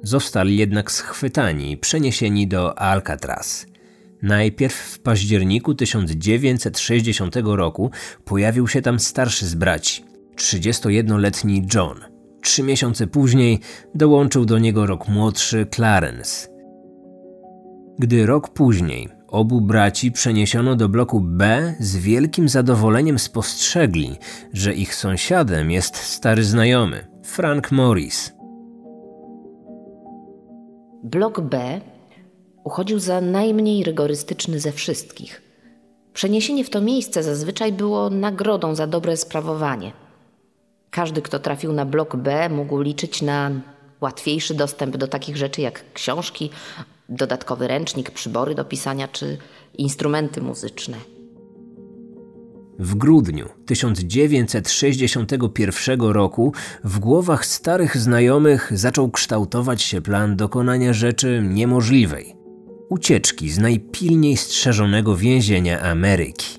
Zostali 0.02 0.56
jednak 0.56 0.92
schwytani 0.92 1.72
i 1.72 1.76
przeniesieni 1.76 2.48
do 2.48 2.78
Alcatraz. 2.78 3.66
Najpierw 4.22 4.74
w 4.74 4.98
październiku 4.98 5.74
1960 5.74 7.36
roku 7.44 7.90
pojawił 8.24 8.68
się 8.68 8.82
tam 8.82 9.00
starszy 9.00 9.46
z 9.46 9.54
braci, 9.54 10.04
31-letni 10.36 11.66
John. 11.74 12.17
Trzy 12.42 12.62
miesiące 12.62 13.06
później 13.06 13.60
dołączył 13.94 14.44
do 14.44 14.58
niego 14.58 14.86
rok 14.86 15.08
młodszy 15.08 15.66
Clarence. 15.74 16.48
Gdy 17.98 18.26
rok 18.26 18.48
później 18.48 19.08
obu 19.28 19.60
braci 19.60 20.12
przeniesiono 20.12 20.76
do 20.76 20.88
bloku 20.88 21.20
B, 21.20 21.74
z 21.80 21.96
wielkim 21.96 22.48
zadowoleniem 22.48 23.18
spostrzegli, 23.18 24.16
że 24.52 24.74
ich 24.74 24.94
sąsiadem 24.94 25.70
jest 25.70 25.96
stary 25.96 26.44
znajomy, 26.44 27.06
Frank 27.24 27.72
Morris. 27.72 28.32
Blok 31.02 31.40
B 31.40 31.80
uchodził 32.64 32.98
za 32.98 33.20
najmniej 33.20 33.84
rygorystyczny 33.84 34.60
ze 34.60 34.72
wszystkich. 34.72 35.42
Przeniesienie 36.12 36.64
w 36.64 36.70
to 36.70 36.80
miejsce 36.80 37.22
zazwyczaj 37.22 37.72
było 37.72 38.10
nagrodą 38.10 38.74
za 38.74 38.86
dobre 38.86 39.16
sprawowanie. 39.16 39.92
Każdy, 40.90 41.22
kto 41.22 41.38
trafił 41.38 41.72
na 41.72 41.84
blok 41.84 42.16
B, 42.16 42.48
mógł 42.48 42.80
liczyć 42.80 43.22
na 43.22 43.50
łatwiejszy 44.00 44.54
dostęp 44.54 44.96
do 44.96 45.08
takich 45.08 45.36
rzeczy 45.36 45.60
jak 45.60 45.84
książki, 45.94 46.50
dodatkowy 47.08 47.68
ręcznik, 47.68 48.10
przybory 48.10 48.54
do 48.54 48.64
pisania 48.64 49.08
czy 49.08 49.38
instrumenty 49.78 50.40
muzyczne. 50.40 50.96
W 52.78 52.94
grudniu 52.94 53.48
1961 53.66 56.00
roku 56.00 56.52
w 56.84 56.98
głowach 56.98 57.46
starych 57.46 57.96
znajomych 57.96 58.78
zaczął 58.78 59.10
kształtować 59.10 59.82
się 59.82 60.00
plan 60.00 60.36
dokonania 60.36 60.92
rzeczy 60.92 61.42
niemożliwej 61.48 62.38
ucieczki 62.88 63.50
z 63.50 63.58
najpilniej 63.58 64.36
strzeżonego 64.36 65.16
więzienia 65.16 65.80
Ameryki. 65.80 66.57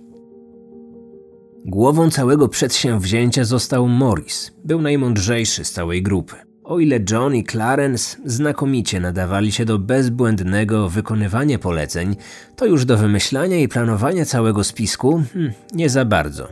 Głową 1.65 2.09
całego 2.09 2.47
przedsięwzięcia 2.47 3.43
został 3.43 3.87
Morris. 3.87 4.51
Był 4.65 4.81
najmądrzejszy 4.81 5.65
z 5.65 5.71
całej 5.71 6.03
grupy. 6.03 6.35
O 6.63 6.79
ile 6.79 6.99
John 7.11 7.35
i 7.35 7.43
Clarence 7.43 8.17
znakomicie 8.25 8.99
nadawali 8.99 9.51
się 9.51 9.65
do 9.65 9.79
bezbłędnego 9.79 10.89
wykonywania 10.89 11.59
poleceń, 11.59 12.15
to 12.55 12.65
już 12.65 12.85
do 12.85 12.97
wymyślania 12.97 13.57
i 13.57 13.67
planowania 13.67 14.25
całego 14.25 14.63
spisku 14.63 15.23
hmm, 15.33 15.53
nie 15.73 15.89
za 15.89 16.05
bardzo. 16.05 16.47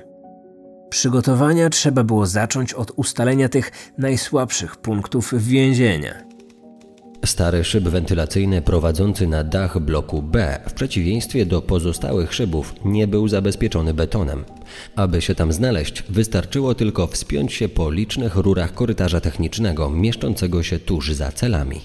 Przygotowania 0.89 1.69
trzeba 1.69 2.03
było 2.03 2.25
zacząć 2.25 2.73
od 2.73 2.91
ustalenia 2.95 3.49
tych 3.49 3.71
najsłabszych 3.97 4.75
punktów 4.75 5.33
więzienia. 5.37 6.26
Stary 7.25 7.63
szyb 7.63 7.83
wentylacyjny 7.83 8.61
prowadzący 8.61 9.27
na 9.27 9.43
dach 9.43 9.79
bloku 9.79 10.21
B, 10.21 10.59
w 10.67 10.73
przeciwieństwie 10.73 11.45
do 11.45 11.61
pozostałych 11.61 12.33
szybów, 12.33 12.73
nie 12.85 13.07
był 13.07 13.27
zabezpieczony 13.27 13.93
betonem. 13.93 14.45
Aby 14.95 15.21
się 15.21 15.35
tam 15.35 15.53
znaleźć, 15.53 16.03
wystarczyło 16.09 16.75
tylko 16.75 17.07
wspiąć 17.07 17.53
się 17.53 17.69
po 17.69 17.91
licznych 17.91 18.35
rurach 18.35 18.73
korytarza 18.73 19.21
technicznego, 19.21 19.89
mieszczącego 19.89 20.63
się 20.63 20.79
tuż 20.79 21.13
za 21.13 21.31
celami. 21.31 21.81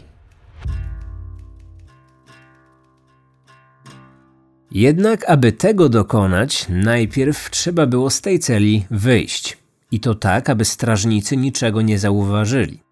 Jednak, 4.70 5.30
aby 5.30 5.52
tego 5.52 5.88
dokonać, 5.88 6.66
najpierw 6.68 7.50
trzeba 7.50 7.86
było 7.86 8.10
z 8.10 8.20
tej 8.20 8.38
celi 8.38 8.86
wyjść. 8.90 9.58
I 9.90 10.00
to 10.00 10.14
tak, 10.14 10.50
aby 10.50 10.64
strażnicy 10.64 11.36
niczego 11.36 11.82
nie 11.82 11.98
zauważyli 11.98 12.91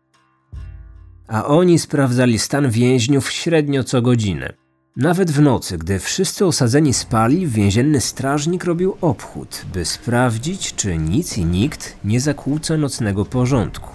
a 1.30 1.46
oni 1.46 1.78
sprawdzali 1.78 2.38
stan 2.38 2.70
więźniów 2.70 3.30
średnio 3.30 3.84
co 3.84 4.02
godzinę. 4.02 4.52
Nawet 4.96 5.30
w 5.30 5.40
nocy, 5.40 5.78
gdy 5.78 5.98
wszyscy 5.98 6.46
osadzeni 6.46 6.94
spali, 6.94 7.46
więzienny 7.46 8.00
strażnik 8.00 8.64
robił 8.64 8.96
obchód, 9.00 9.64
by 9.72 9.84
sprawdzić, 9.84 10.74
czy 10.74 10.98
nic 10.98 11.38
i 11.38 11.44
nikt 11.44 11.96
nie 12.04 12.20
zakłóca 12.20 12.76
nocnego 12.76 13.24
porządku. 13.24 13.90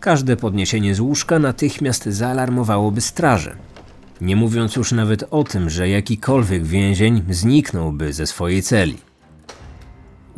Każde 0.00 0.36
podniesienie 0.36 0.94
z 0.94 1.00
łóżka 1.00 1.38
natychmiast 1.38 2.04
zaalarmowałoby 2.06 3.00
strażę. 3.00 3.56
Nie 4.20 4.36
mówiąc 4.36 4.76
już 4.76 4.92
nawet 4.92 5.24
o 5.30 5.44
tym, 5.44 5.70
że 5.70 5.88
jakikolwiek 5.88 6.64
więzień 6.64 7.22
zniknąłby 7.30 8.12
ze 8.12 8.26
swojej 8.26 8.62
celi. 8.62 9.07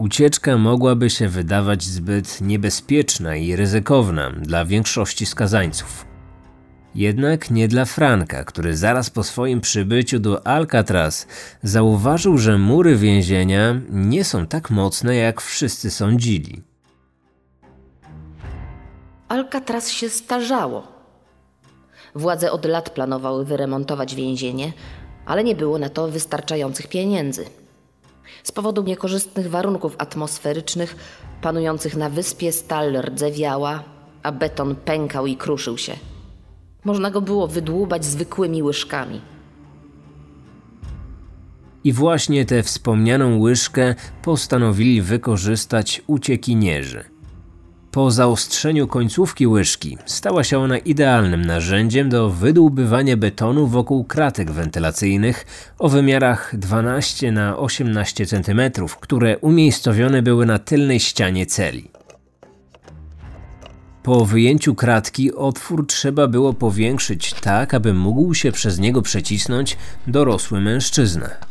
Ucieczka 0.00 0.58
mogłaby 0.58 1.10
się 1.10 1.28
wydawać 1.28 1.82
zbyt 1.82 2.40
niebezpieczna 2.40 3.36
i 3.36 3.56
ryzykowna 3.56 4.30
dla 4.30 4.64
większości 4.64 5.26
skazańców. 5.26 6.06
Jednak 6.94 7.50
nie 7.50 7.68
dla 7.68 7.84
Franka, 7.84 8.44
który 8.44 8.76
zaraz 8.76 9.10
po 9.10 9.22
swoim 9.22 9.60
przybyciu 9.60 10.18
do 10.18 10.46
Alcatraz 10.46 11.26
zauważył, 11.62 12.38
że 12.38 12.58
mury 12.58 12.96
więzienia 12.96 13.80
nie 13.90 14.24
są 14.24 14.46
tak 14.46 14.70
mocne, 14.70 15.16
jak 15.16 15.40
wszyscy 15.40 15.90
sądzili. 15.90 16.62
Alcatraz 19.28 19.90
się 19.90 20.08
starzało. 20.08 20.88
Władze 22.14 22.52
od 22.52 22.64
lat 22.64 22.90
planowały 22.90 23.44
wyremontować 23.44 24.14
więzienie, 24.14 24.72
ale 25.26 25.44
nie 25.44 25.54
było 25.54 25.78
na 25.78 25.88
to 25.88 26.08
wystarczających 26.08 26.88
pieniędzy. 26.88 27.59
Z 28.44 28.52
powodu 28.52 28.82
niekorzystnych 28.82 29.50
warunków 29.50 29.94
atmosferycznych 29.98 30.96
panujących 31.42 31.96
na 31.96 32.10
wyspie 32.10 32.52
stal 32.52 33.02
rdzewiała, 33.02 33.84
a 34.22 34.32
beton 34.32 34.76
pękał 34.76 35.26
i 35.26 35.36
kruszył 35.36 35.78
się. 35.78 35.92
Można 36.84 37.10
go 37.10 37.20
było 37.20 37.48
wydłubać 37.48 38.04
zwykłymi 38.04 38.62
łyżkami. 38.62 39.20
I 41.84 41.92
właśnie 41.92 42.44
tę 42.44 42.62
wspomnianą 42.62 43.38
łyżkę 43.38 43.94
postanowili 44.22 45.02
wykorzystać 45.02 46.02
uciekinierzy. 46.06 47.19
Po 47.90 48.10
zaostrzeniu 48.10 48.86
końcówki 48.86 49.46
łyżki 49.46 49.98
stała 50.06 50.44
się 50.44 50.58
ona 50.58 50.78
idealnym 50.78 51.44
narzędziem 51.44 52.08
do 52.08 52.30
wydłubywania 52.30 53.16
betonu 53.16 53.66
wokół 53.66 54.04
kratek 54.04 54.50
wentylacyjnych 54.50 55.46
o 55.78 55.88
wymiarach 55.88 56.58
12 56.58 57.32
na 57.32 57.58
18 57.58 58.26
cm, 58.26 58.60
które 59.00 59.38
umiejscowione 59.38 60.22
były 60.22 60.46
na 60.46 60.58
tylnej 60.58 61.00
ścianie 61.00 61.46
celi. 61.46 61.90
Po 64.02 64.24
wyjęciu 64.24 64.74
kratki 64.74 65.34
otwór 65.34 65.86
trzeba 65.86 66.28
było 66.28 66.52
powiększyć 66.52 67.34
tak, 67.34 67.74
aby 67.74 67.94
mógł 67.94 68.34
się 68.34 68.52
przez 68.52 68.78
niego 68.78 69.02
przecisnąć 69.02 69.76
dorosły 70.06 70.60
mężczyzna. 70.60 71.49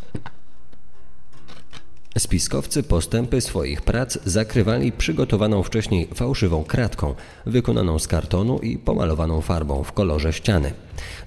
Spiskowcy 2.20 2.84
postępy 2.84 3.42
swoich 3.42 3.82
prac 3.82 4.18
zakrywali 4.26 4.92
przygotowaną 4.92 5.64
wcześniej 5.64 6.08
fałszywą 6.14 6.64
kratką, 6.64 7.16
wykonaną 7.46 8.00
z 8.00 8.08
kartonu 8.08 8.60
i 8.60 8.78
pomalowaną 8.78 9.42
farbą 9.42 9.84
w 9.84 9.92
kolorze 9.92 10.34
ściany. 10.34 10.72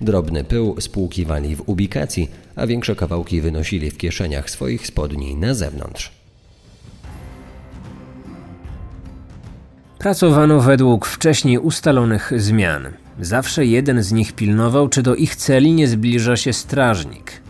Drobny 0.00 0.44
pył 0.44 0.80
spłukiwali 0.80 1.56
w 1.56 1.68
ubikacji, 1.68 2.30
a 2.56 2.66
większe 2.66 2.96
kawałki 2.96 3.40
wynosili 3.40 3.90
w 3.90 3.96
kieszeniach 3.96 4.50
swoich 4.50 4.86
spodni 4.86 5.36
na 5.36 5.54
zewnątrz. 5.54 6.12
Pracowano 9.98 10.60
według 10.60 11.06
wcześniej 11.06 11.58
ustalonych 11.58 12.32
zmian. 12.36 12.88
Zawsze 13.20 13.66
jeden 13.66 14.02
z 14.02 14.12
nich 14.12 14.32
pilnował, 14.32 14.88
czy 14.88 15.02
do 15.02 15.14
ich 15.14 15.36
celi 15.36 15.72
nie 15.72 15.88
zbliża 15.88 16.36
się 16.36 16.52
strażnik. 16.52 17.41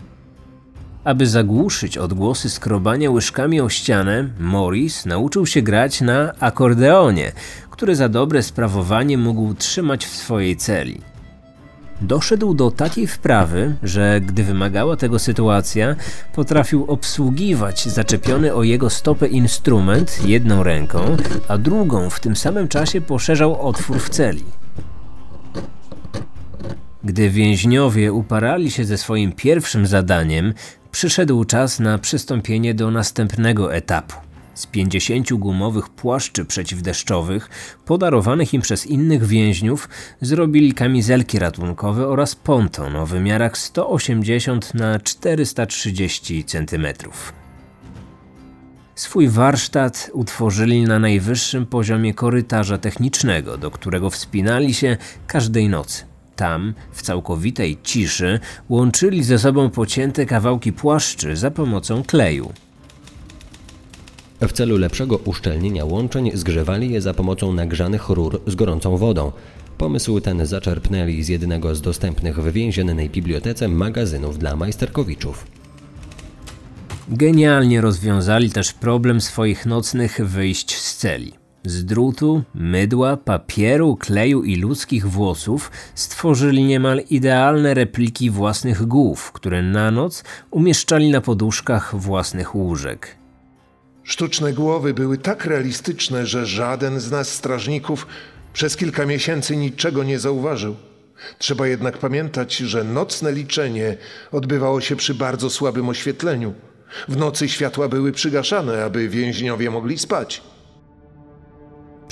Aby 1.03 1.27
zagłuszyć 1.27 1.97
odgłosy 1.97 2.49
skrobania 2.49 3.11
łyżkami 3.11 3.61
o 3.61 3.69
ścianę, 3.69 4.29
Morris 4.39 5.05
nauczył 5.05 5.45
się 5.45 5.61
grać 5.61 6.01
na 6.01 6.33
akordeonie, 6.39 7.31
który 7.69 7.95
za 7.95 8.09
dobre 8.09 8.43
sprawowanie 8.43 9.17
mógł 9.17 9.53
trzymać 9.53 10.05
w 10.05 10.15
swojej 10.15 10.57
celi. 10.57 11.01
Doszedł 12.01 12.53
do 12.53 12.71
takiej 12.71 13.07
wprawy, 13.07 13.75
że 13.83 14.21
gdy 14.21 14.43
wymagała 14.43 14.95
tego 14.95 15.19
sytuacja, 15.19 15.95
potrafił 16.35 16.85
obsługiwać 16.85 17.89
zaczepiony 17.89 18.53
o 18.53 18.63
jego 18.63 18.89
stopę 18.89 19.27
instrument 19.27 20.19
jedną 20.25 20.63
ręką, 20.63 21.17
a 21.47 21.57
drugą 21.57 22.09
w 22.09 22.19
tym 22.19 22.35
samym 22.35 22.67
czasie 22.67 23.01
poszerzał 23.01 23.67
otwór 23.67 23.99
w 23.99 24.09
celi. 24.09 24.43
Gdy 27.03 27.29
więźniowie 27.29 28.13
uparali 28.13 28.71
się 28.71 28.85
ze 28.85 28.97
swoim 28.97 29.31
pierwszym 29.31 29.87
zadaniem, 29.87 30.53
przyszedł 30.93 31.45
czas 31.45 31.79
na 31.79 31.97
przystąpienie 31.97 32.73
do 32.73 32.91
następnego 32.91 33.73
etapu. 33.73 34.15
Z 34.53 34.65
50 34.65 35.33
gumowych 35.33 35.89
płaszczy 35.89 36.45
przeciwdeszczowych, 36.45 37.49
podarowanych 37.85 38.53
im 38.53 38.61
przez 38.61 38.85
innych 38.85 39.25
więźniów, 39.25 39.89
zrobili 40.21 40.73
kamizelki 40.73 41.39
ratunkowe 41.39 42.07
oraz 42.07 42.35
ponton 42.35 42.95
o 42.95 43.05
wymiarach 43.05 43.57
180 43.57 44.73
na 44.73 44.99
430 44.99 46.43
cm. 46.43 46.87
Swój 48.95 49.27
warsztat 49.27 50.09
utworzyli 50.13 50.83
na 50.83 50.99
najwyższym 50.99 51.65
poziomie 51.65 52.13
korytarza 52.13 52.77
technicznego, 52.77 53.57
do 53.57 53.71
którego 53.71 54.09
wspinali 54.09 54.73
się 54.73 54.97
każdej 55.27 55.69
nocy. 55.69 56.12
Tam, 56.35 56.73
w 56.91 57.01
całkowitej 57.01 57.77
ciszy, 57.83 58.39
łączyli 58.69 59.23
ze 59.23 59.39
sobą 59.39 59.69
pocięte 59.69 60.25
kawałki 60.25 60.73
płaszczy 60.73 61.35
za 61.35 61.51
pomocą 61.51 62.03
kleju. 62.03 62.53
W 64.41 64.51
celu 64.51 64.77
lepszego 64.77 65.17
uszczelnienia 65.17 65.85
łączeń 65.85 66.31
zgrzewali 66.33 66.91
je 66.91 67.01
za 67.01 67.13
pomocą 67.13 67.53
nagrzanych 67.53 68.09
rur 68.09 68.41
z 68.47 68.55
gorącą 68.55 68.97
wodą. 68.97 69.31
Pomysł 69.77 70.19
ten 70.19 70.45
zaczerpnęli 70.45 71.23
z 71.23 71.27
jednego 71.27 71.75
z 71.75 71.81
dostępnych 71.81 72.39
w 72.39 72.51
więziennej 72.51 73.09
bibliotece 73.09 73.67
magazynów 73.67 74.39
dla 74.39 74.55
majsterkowiczów. 74.55 75.45
Genialnie 77.09 77.81
rozwiązali 77.81 78.49
też 78.49 78.73
problem 78.73 79.21
swoich 79.21 79.65
nocnych 79.65 80.21
wyjść 80.25 80.75
z 80.75 80.97
celi. 80.97 81.42
Z 81.65 81.85
drutu, 81.85 82.43
mydła, 82.55 83.17
papieru, 83.17 83.95
kleju 83.95 84.43
i 84.43 84.55
ludzkich 84.55 85.07
włosów 85.07 85.71
stworzyli 85.95 86.63
niemal 86.63 87.01
idealne 87.09 87.73
repliki 87.73 88.29
własnych 88.29 88.85
głów, 88.85 89.31
które 89.31 89.61
na 89.61 89.91
noc 89.91 90.23
umieszczali 90.51 91.09
na 91.11 91.21
poduszkach 91.21 91.95
własnych 91.95 92.55
łóżek. 92.55 93.15
Sztuczne 94.03 94.53
głowy 94.53 94.93
były 94.93 95.17
tak 95.17 95.45
realistyczne, 95.45 96.25
że 96.25 96.45
żaden 96.45 96.99
z 96.99 97.11
nas 97.11 97.29
strażników 97.29 98.07
przez 98.53 98.77
kilka 98.77 99.05
miesięcy 99.05 99.57
niczego 99.57 100.03
nie 100.03 100.19
zauważył. 100.19 100.75
Trzeba 101.37 101.67
jednak 101.67 101.97
pamiętać, 101.97 102.57
że 102.57 102.83
nocne 102.83 103.31
liczenie 103.31 103.97
odbywało 104.31 104.81
się 104.81 104.95
przy 104.95 105.13
bardzo 105.13 105.49
słabym 105.49 105.89
oświetleniu. 105.89 106.53
W 107.07 107.17
nocy 107.17 107.49
światła 107.49 107.87
były 107.87 108.11
przygaszane, 108.11 108.83
aby 108.83 109.09
więźniowie 109.09 109.71
mogli 109.71 109.97
spać. 109.97 110.52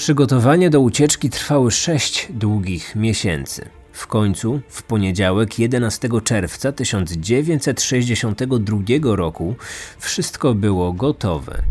Przygotowania 0.01 0.69
do 0.69 0.79
ucieczki 0.79 1.29
trwały 1.29 1.71
sześć 1.71 2.27
długich 2.29 2.95
miesięcy. 2.95 3.69
W 3.91 4.07
końcu, 4.07 4.61
w 4.69 4.83
poniedziałek 4.83 5.59
11 5.59 6.09
czerwca 6.23 6.71
1962 6.71 9.15
roku, 9.15 9.55
wszystko 9.99 10.53
było 10.53 10.93
gotowe. 10.93 11.61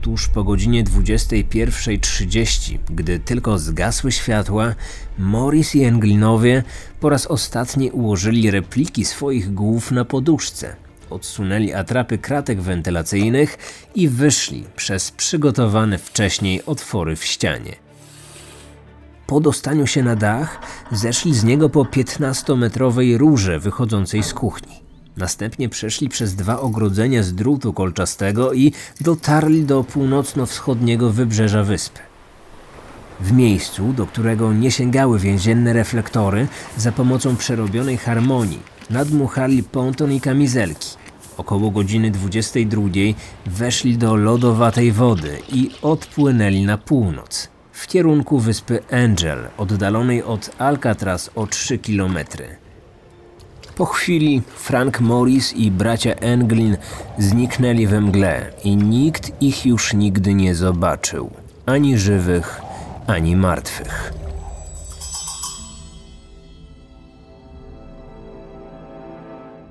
Tuż 0.00 0.28
po 0.28 0.44
godzinie 0.44 0.84
21.30, 0.84 2.78
gdy 2.90 3.18
tylko 3.18 3.58
zgasły 3.58 4.12
światła, 4.12 4.74
Morris 5.18 5.74
i 5.74 5.84
Englinowie 5.84 6.62
po 7.00 7.08
raz 7.08 7.26
ostatni 7.26 7.90
ułożyli 7.90 8.50
repliki 8.50 9.04
swoich 9.04 9.54
głów 9.54 9.90
na 9.90 10.04
poduszce– 10.04 10.76
odsunęli 11.10 11.72
atrapy 11.72 12.18
kratek 12.18 12.60
wentylacyjnych 12.60 13.58
i 13.94 14.08
wyszli 14.08 14.64
przez 14.76 15.10
przygotowane 15.10 15.98
wcześniej 15.98 16.64
otwory 16.66 17.16
w 17.16 17.24
ścianie. 17.24 17.76
Po 19.26 19.40
dostaniu 19.40 19.86
się 19.86 20.02
na 20.02 20.16
dach, 20.16 20.60
zeszli 20.92 21.34
z 21.34 21.44
niego 21.44 21.68
po 21.68 21.84
15-metrowej 21.84 23.18
rurze 23.18 23.58
wychodzącej 23.58 24.22
z 24.22 24.34
kuchni. 24.34 24.74
Następnie 25.16 25.68
przeszli 25.68 26.08
przez 26.08 26.34
dwa 26.34 26.60
ogrodzenia 26.60 27.22
z 27.22 27.34
drutu 27.34 27.72
kolczastego 27.72 28.52
i 28.52 28.72
dotarli 29.00 29.64
do 29.64 29.84
północno-wschodniego 29.84 31.10
wybrzeża 31.10 31.62
wyspy. 31.62 32.00
W 33.20 33.32
miejscu, 33.32 33.92
do 33.92 34.06
którego 34.06 34.52
nie 34.52 34.70
sięgały 34.70 35.18
więzienne 35.18 35.72
reflektory, 35.72 36.48
za 36.76 36.92
pomocą 36.92 37.36
przerobionej 37.36 37.96
harmonii 37.96 38.77
nadmuchali 38.90 39.62
ponton 39.62 40.12
i 40.12 40.20
kamizelki. 40.20 40.96
Około 41.36 41.70
godziny 41.70 42.10
22 42.10 42.82
weszli 43.46 43.98
do 43.98 44.16
lodowatej 44.16 44.92
wody 44.92 45.38
i 45.52 45.70
odpłynęli 45.82 46.64
na 46.64 46.78
północ, 46.78 47.48
w 47.72 47.86
kierunku 47.86 48.38
wyspy 48.38 48.82
Angel, 48.90 49.38
oddalonej 49.56 50.22
od 50.22 50.50
Alcatraz 50.58 51.30
o 51.34 51.46
3 51.46 51.78
kilometry. 51.78 52.56
Po 53.76 53.84
chwili 53.86 54.42
Frank 54.56 55.00
Morris 55.00 55.52
i 55.52 55.70
bracia 55.70 56.14
Englin 56.14 56.76
zniknęli 57.18 57.86
we 57.86 58.00
mgle 58.00 58.52
i 58.64 58.76
nikt 58.76 59.42
ich 59.42 59.66
już 59.66 59.94
nigdy 59.94 60.34
nie 60.34 60.54
zobaczył. 60.54 61.30
Ani 61.66 61.98
żywych, 61.98 62.60
ani 63.06 63.36
martwych. 63.36 64.12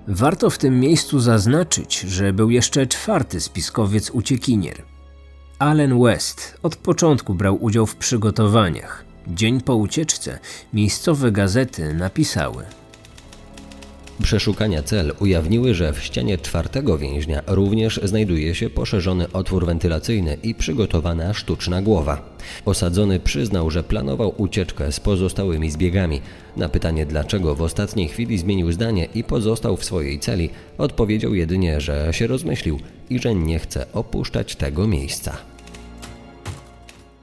Warto 0.07 0.49
w 0.49 0.57
tym 0.57 0.79
miejscu 0.79 1.19
zaznaczyć, 1.19 1.99
że 1.99 2.33
był 2.33 2.49
jeszcze 2.49 2.87
czwarty 2.87 3.41
spiskowiec 3.41 4.09
uciekinier. 4.09 4.83
Allen 5.59 6.03
West 6.03 6.57
od 6.63 6.75
początku 6.75 7.33
brał 7.33 7.63
udział 7.63 7.85
w 7.85 7.95
przygotowaniach. 7.95 9.05
Dzień 9.27 9.61
po 9.61 9.75
ucieczce 9.75 10.39
miejscowe 10.73 11.31
gazety 11.31 11.93
napisały– 11.93 12.63
Przeszukania 14.23 14.83
cel 14.83 15.13
ujawniły, 15.19 15.73
że 15.73 15.93
w 15.93 16.03
ścianie 16.03 16.37
czwartego 16.37 16.97
więźnia 16.97 17.41
również 17.47 17.99
znajduje 18.03 18.55
się 18.55 18.69
poszerzony 18.69 19.31
otwór 19.33 19.65
wentylacyjny 19.65 20.37
i 20.43 20.55
przygotowana 20.55 21.33
sztuczna 21.33 21.81
głowa. 21.81 22.37
Osadzony 22.65 23.19
przyznał, 23.19 23.69
że 23.69 23.83
planował 23.83 24.33
ucieczkę 24.37 24.91
z 24.91 24.99
pozostałymi 24.99 25.71
zbiegami. 25.71 26.21
Na 26.57 26.69
pytanie 26.69 27.05
dlaczego 27.05 27.55
w 27.55 27.61
ostatniej 27.61 28.07
chwili 28.07 28.37
zmienił 28.37 28.71
zdanie 28.71 29.07
i 29.15 29.23
pozostał 29.23 29.77
w 29.77 29.85
swojej 29.85 30.19
celi, 30.19 30.49
odpowiedział 30.77 31.35
jedynie, 31.35 31.81
że 31.81 32.07
się 32.11 32.27
rozmyślił 32.27 32.79
i 33.09 33.19
że 33.19 33.35
nie 33.35 33.59
chce 33.59 33.85
opuszczać 33.93 34.55
tego 34.55 34.87
miejsca. 34.87 35.37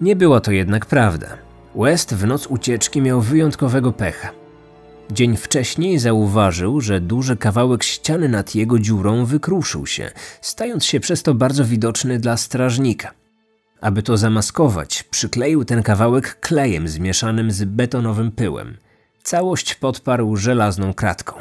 Nie 0.01 0.17
była 0.17 0.41
to 0.41 0.53
jednak 0.53 0.87
prawda. 0.87 1.39
West 1.75 2.15
w 2.15 2.27
noc 2.27 2.47
ucieczki 2.47 3.03
miał 3.03 3.21
wyjątkowego 3.21 3.93
pecha. 3.93 4.44
Dzień 5.11 5.37
wcześniej 5.37 5.99
zauważył, 5.99 6.81
że 6.81 7.01
duży 7.01 7.37
kawałek 7.37 7.83
ściany 7.83 8.29
nad 8.29 8.55
jego 8.55 8.79
dziurą 8.79 9.25
wykruszył 9.25 9.87
się, 9.87 10.11
stając 10.41 10.85
się 10.85 11.01
przez 11.01 11.23
to 11.23 11.35
bardzo 11.35 11.65
widoczny 11.65 12.19
dla 12.19 12.37
strażnika. 12.37 13.11
Aby 13.81 14.03
to 14.03 14.17
zamaskować, 14.17 15.03
przykleił 15.03 15.65
ten 15.65 15.83
kawałek 15.83 16.41
klejem 16.41 16.89
zmieszanym 16.89 17.51
z 17.51 17.65
betonowym 17.65 18.33
pyłem. 18.33 18.77
Całość 19.23 19.75
podparł 19.75 20.37
żelazną 20.37 20.95
kratką. 20.95 21.35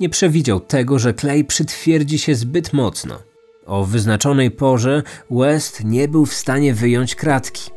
Nie 0.00 0.08
przewidział 0.08 0.60
tego, 0.60 0.98
że 0.98 1.14
klej 1.14 1.44
przytwierdzi 1.44 2.18
się 2.18 2.34
zbyt 2.34 2.72
mocno. 2.72 3.18
O 3.66 3.84
wyznaczonej 3.84 4.50
porze 4.50 5.02
West 5.30 5.84
nie 5.84 6.08
był 6.08 6.26
w 6.26 6.34
stanie 6.34 6.74
wyjąć 6.74 7.14
kratki. 7.14 7.70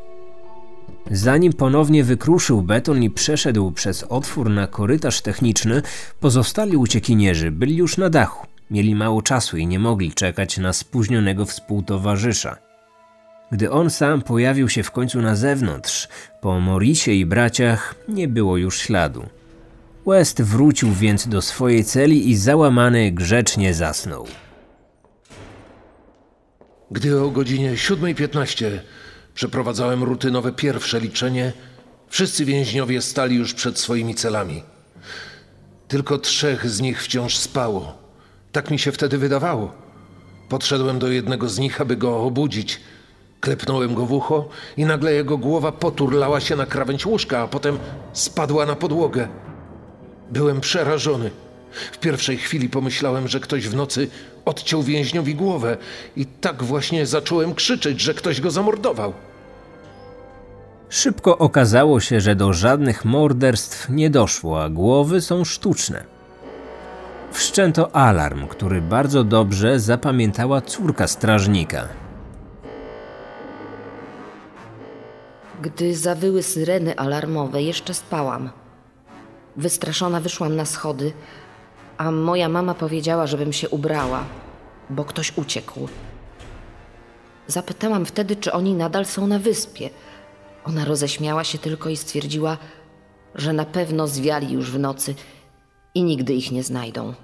Zanim 1.10 1.52
ponownie 1.52 2.04
wykruszył 2.04 2.62
beton 2.62 3.02
i 3.02 3.10
przeszedł 3.10 3.70
przez 3.70 4.02
otwór 4.02 4.50
na 4.50 4.66
korytarz 4.66 5.20
techniczny, 5.20 5.82
pozostali 6.20 6.76
uciekinierzy 6.76 7.50
byli 7.50 7.76
już 7.76 7.96
na 7.96 8.10
dachu. 8.10 8.46
Mieli 8.70 8.94
mało 8.94 9.22
czasu 9.22 9.56
i 9.56 9.66
nie 9.66 9.78
mogli 9.78 10.12
czekać 10.12 10.58
na 10.58 10.72
spóźnionego 10.72 11.46
współtowarzysza. 11.46 12.56
Gdy 13.52 13.70
on 13.70 13.90
sam 13.90 14.22
pojawił 14.22 14.68
się 14.68 14.82
w 14.82 14.90
końcu 14.90 15.22
na 15.22 15.36
zewnątrz, 15.36 16.08
po 16.40 16.60
Morisie 16.60 17.12
i 17.12 17.26
braciach 17.26 17.94
nie 18.08 18.28
było 18.28 18.56
już 18.56 18.78
śladu. 18.78 19.26
West 20.06 20.42
wrócił 20.42 20.92
więc 20.92 21.28
do 21.28 21.42
swojej 21.42 21.84
celi 21.84 22.30
i 22.30 22.36
załamany 22.36 23.12
grzecznie 23.12 23.74
zasnął. 23.74 24.26
Gdy 26.90 27.20
o 27.20 27.30
godzinie 27.30 27.72
7.15 27.72 28.78
Przeprowadzałem 29.34 30.02
rutynowe 30.02 30.52
pierwsze 30.52 31.00
liczenie. 31.00 31.52
Wszyscy 32.08 32.44
więźniowie 32.44 33.02
stali 33.02 33.36
już 33.36 33.54
przed 33.54 33.78
swoimi 33.78 34.14
celami. 34.14 34.62
Tylko 35.88 36.18
trzech 36.18 36.70
z 36.70 36.80
nich 36.80 37.02
wciąż 37.02 37.36
spało. 37.36 37.98
Tak 38.52 38.70
mi 38.70 38.78
się 38.78 38.92
wtedy 38.92 39.18
wydawało. 39.18 39.72
Podszedłem 40.48 40.98
do 40.98 41.08
jednego 41.08 41.48
z 41.48 41.58
nich, 41.58 41.80
aby 41.80 41.96
go 41.96 42.22
obudzić. 42.22 42.80
Klepnąłem 43.40 43.94
go 43.94 44.06
w 44.06 44.12
ucho 44.12 44.48
i 44.76 44.84
nagle 44.84 45.12
jego 45.12 45.38
głowa 45.38 45.72
poturlała 45.72 46.40
się 46.40 46.56
na 46.56 46.66
krawędź 46.66 47.06
łóżka, 47.06 47.40
a 47.40 47.48
potem 47.48 47.78
spadła 48.12 48.66
na 48.66 48.76
podłogę. 48.76 49.28
Byłem 50.30 50.60
przerażony. 50.60 51.30
W 51.92 51.98
pierwszej 51.98 52.36
chwili 52.36 52.68
pomyślałem, 52.68 53.28
że 53.28 53.40
ktoś 53.40 53.68
w 53.68 53.74
nocy 53.74 54.08
odciął 54.44 54.82
więźniowi 54.82 55.34
głowę 55.34 55.76
i 56.16 56.26
tak 56.26 56.62
właśnie 56.62 57.06
zacząłem 57.06 57.54
krzyczeć, 57.54 58.00
że 58.00 58.14
ktoś 58.14 58.40
go 58.40 58.50
zamordował. 58.50 59.12
Szybko 60.88 61.38
okazało 61.38 62.00
się, 62.00 62.20
że 62.20 62.36
do 62.36 62.52
żadnych 62.52 63.04
morderstw 63.04 63.88
nie 63.88 64.10
doszło, 64.10 64.64
a 64.64 64.68
głowy 64.68 65.20
są 65.20 65.44
sztuczne. 65.44 66.04
Wszczęto 67.32 67.96
alarm, 67.96 68.46
który 68.46 68.82
bardzo 68.82 69.24
dobrze 69.24 69.80
zapamiętała 69.80 70.60
córka 70.60 71.06
strażnika. 71.06 71.88
Gdy 75.62 75.96
zawyły 75.96 76.42
syreny 76.42 76.96
alarmowe, 76.96 77.62
jeszcze 77.62 77.94
spałam. 77.94 78.50
Wystraszona 79.56 80.20
wyszłam 80.20 80.56
na 80.56 80.64
schody, 80.64 81.12
a 81.98 82.10
moja 82.10 82.48
mama 82.48 82.74
powiedziała, 82.74 83.26
żebym 83.26 83.52
się 83.52 83.68
ubrała, 83.68 84.24
bo 84.90 85.04
ktoś 85.04 85.32
uciekł. 85.36 85.88
Zapytałam 87.46 88.06
wtedy, 88.06 88.36
czy 88.36 88.52
oni 88.52 88.74
nadal 88.74 89.06
są 89.06 89.26
na 89.26 89.38
wyspie. 89.38 89.90
Ona 90.64 90.84
roześmiała 90.84 91.44
się 91.44 91.58
tylko 91.58 91.88
i 91.88 91.96
stwierdziła, 91.96 92.58
że 93.34 93.52
na 93.52 93.64
pewno 93.64 94.06
zwiali 94.06 94.52
już 94.52 94.70
w 94.70 94.78
nocy 94.78 95.14
i 95.94 96.02
nigdy 96.02 96.34
ich 96.34 96.52
nie 96.52 96.62
znajdą. 96.62 97.14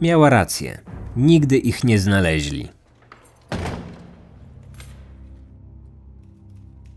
Miała 0.00 0.30
rację. 0.30 0.78
Nigdy 1.16 1.58
ich 1.58 1.84
nie 1.84 1.98
znaleźli. 1.98 2.68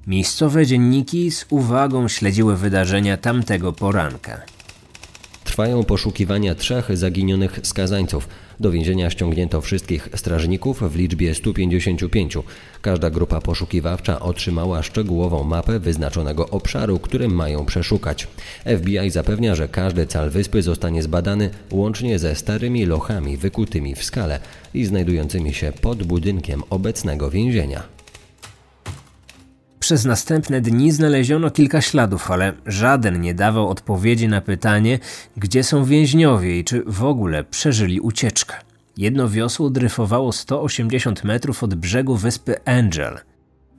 Miejscowe 0.07 0.65
dzienniki 0.65 1.31
z 1.31 1.45
uwagą 1.49 2.07
śledziły 2.07 2.57
wydarzenia 2.57 3.17
tamtego 3.17 3.73
poranka. 3.73 4.41
Trwają 5.51 5.83
poszukiwania 5.83 6.55
trzech 6.55 6.97
zaginionych 6.97 7.59
skazańców. 7.63 8.27
Do 8.59 8.71
więzienia 8.71 9.09
ściągnięto 9.09 9.61
wszystkich 9.61 10.09
strażników 10.15 10.91
w 10.91 10.95
liczbie 10.95 11.35
155. 11.35 12.37
Każda 12.81 13.09
grupa 13.09 13.41
poszukiwawcza 13.41 14.19
otrzymała 14.19 14.83
szczegółową 14.83 15.43
mapę 15.43 15.79
wyznaczonego 15.79 16.49
obszaru, 16.49 16.99
który 16.99 17.27
mają 17.27 17.65
przeszukać. 17.65 18.27
FBI 18.77 19.09
zapewnia, 19.09 19.55
że 19.55 19.67
każdy 19.67 20.07
cal 20.07 20.29
wyspy 20.29 20.61
zostanie 20.61 21.03
zbadany 21.03 21.49
łącznie 21.71 22.19
ze 22.19 22.35
starymi 22.35 22.85
lochami 22.85 23.37
wykutymi 23.37 23.95
w 23.95 24.03
skale 24.03 24.39
i 24.73 24.85
znajdującymi 24.85 25.53
się 25.53 25.71
pod 25.81 26.03
budynkiem 26.03 26.63
obecnego 26.69 27.29
więzienia. 27.31 28.00
Przez 29.91 30.05
następne 30.05 30.61
dni 30.61 30.91
znaleziono 30.91 31.51
kilka 31.51 31.81
śladów, 31.81 32.31
ale 32.31 32.53
żaden 32.65 33.21
nie 33.21 33.33
dawał 33.33 33.69
odpowiedzi 33.69 34.27
na 34.27 34.41
pytanie, 34.41 34.99
gdzie 35.37 35.63
są 35.63 35.83
więźniowie 35.83 36.59
i 36.59 36.63
czy 36.63 36.83
w 36.87 37.03
ogóle 37.03 37.43
przeżyli 37.43 37.99
ucieczkę. 37.99 38.55
Jedno 38.97 39.29
wiosło 39.29 39.69
dryfowało 39.69 40.31
180 40.31 41.23
metrów 41.23 41.63
od 41.63 41.75
brzegu 41.75 42.15
wyspy 42.15 42.55
Angel. 42.65 43.19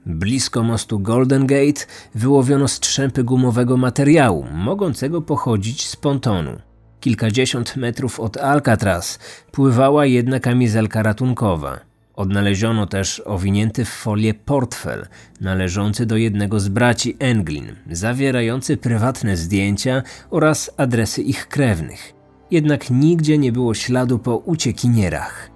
Blisko 0.05 0.63
mostu 0.63 0.99
Golden 0.99 1.47
Gate 1.47 1.85
wyłowiono 2.15 2.67
strzępy 2.67 3.23
gumowego 3.23 3.77
materiału, 3.77 4.45
mogącego 4.51 5.21
pochodzić 5.21 5.87
z 5.87 5.95
pontonu. 5.95 6.51
Kilkadziesiąt 6.99 7.75
metrów 7.75 8.19
od 8.19 8.37
Alcatraz 8.37 9.19
pływała 9.51 10.05
jedna 10.05 10.39
kamizelka 10.39 11.03
ratunkowa. 11.03 11.92
Odnaleziono 12.15 12.87
też 12.87 13.21
owinięty 13.25 13.85
w 13.85 13.89
folię 13.89 14.33
portfel 14.33 15.07
należący 15.41 16.05
do 16.05 16.17
jednego 16.17 16.59
z 16.59 16.69
braci 16.69 17.15
Englin, 17.19 17.75
zawierający 17.91 18.77
prywatne 18.77 19.37
zdjęcia 19.37 20.03
oraz 20.29 20.71
adresy 20.77 21.21
ich 21.21 21.47
krewnych. 21.47 22.13
Jednak 22.51 22.89
nigdzie 22.89 23.37
nie 23.37 23.51
było 23.51 23.73
śladu 23.73 24.19
po 24.19 24.37
uciekinierach. 24.37 25.49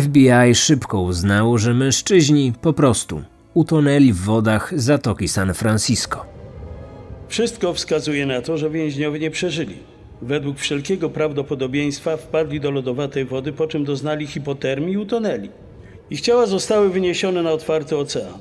FBI 0.00 0.54
szybko 0.54 1.00
uznało, 1.00 1.58
że 1.58 1.74
mężczyźni 1.74 2.52
po 2.60 2.72
prostu 2.72 3.22
utonęli 3.54 4.12
w 4.12 4.20
wodach 4.20 4.72
Zatoki 4.76 5.28
San 5.28 5.54
Francisco. 5.54 6.26
Wszystko 7.28 7.74
wskazuje 7.74 8.26
na 8.26 8.40
to, 8.42 8.58
że 8.58 8.70
więźniowie 8.70 9.18
nie 9.20 9.30
przeżyli. 9.30 9.93
Według 10.22 10.58
wszelkiego 10.58 11.10
prawdopodobieństwa 11.10 12.16
wpadli 12.16 12.60
do 12.60 12.70
lodowatej 12.70 13.24
wody, 13.24 13.52
po 13.52 13.66
czym 13.66 13.84
doznali 13.84 14.26
hipotermii 14.26 14.94
i 14.94 14.98
utonęli. 14.98 15.48
Ich 16.10 16.20
ciała 16.20 16.46
zostały 16.46 16.90
wyniesione 16.90 17.42
na 17.42 17.52
otwarty 17.52 17.96
ocean. 17.96 18.38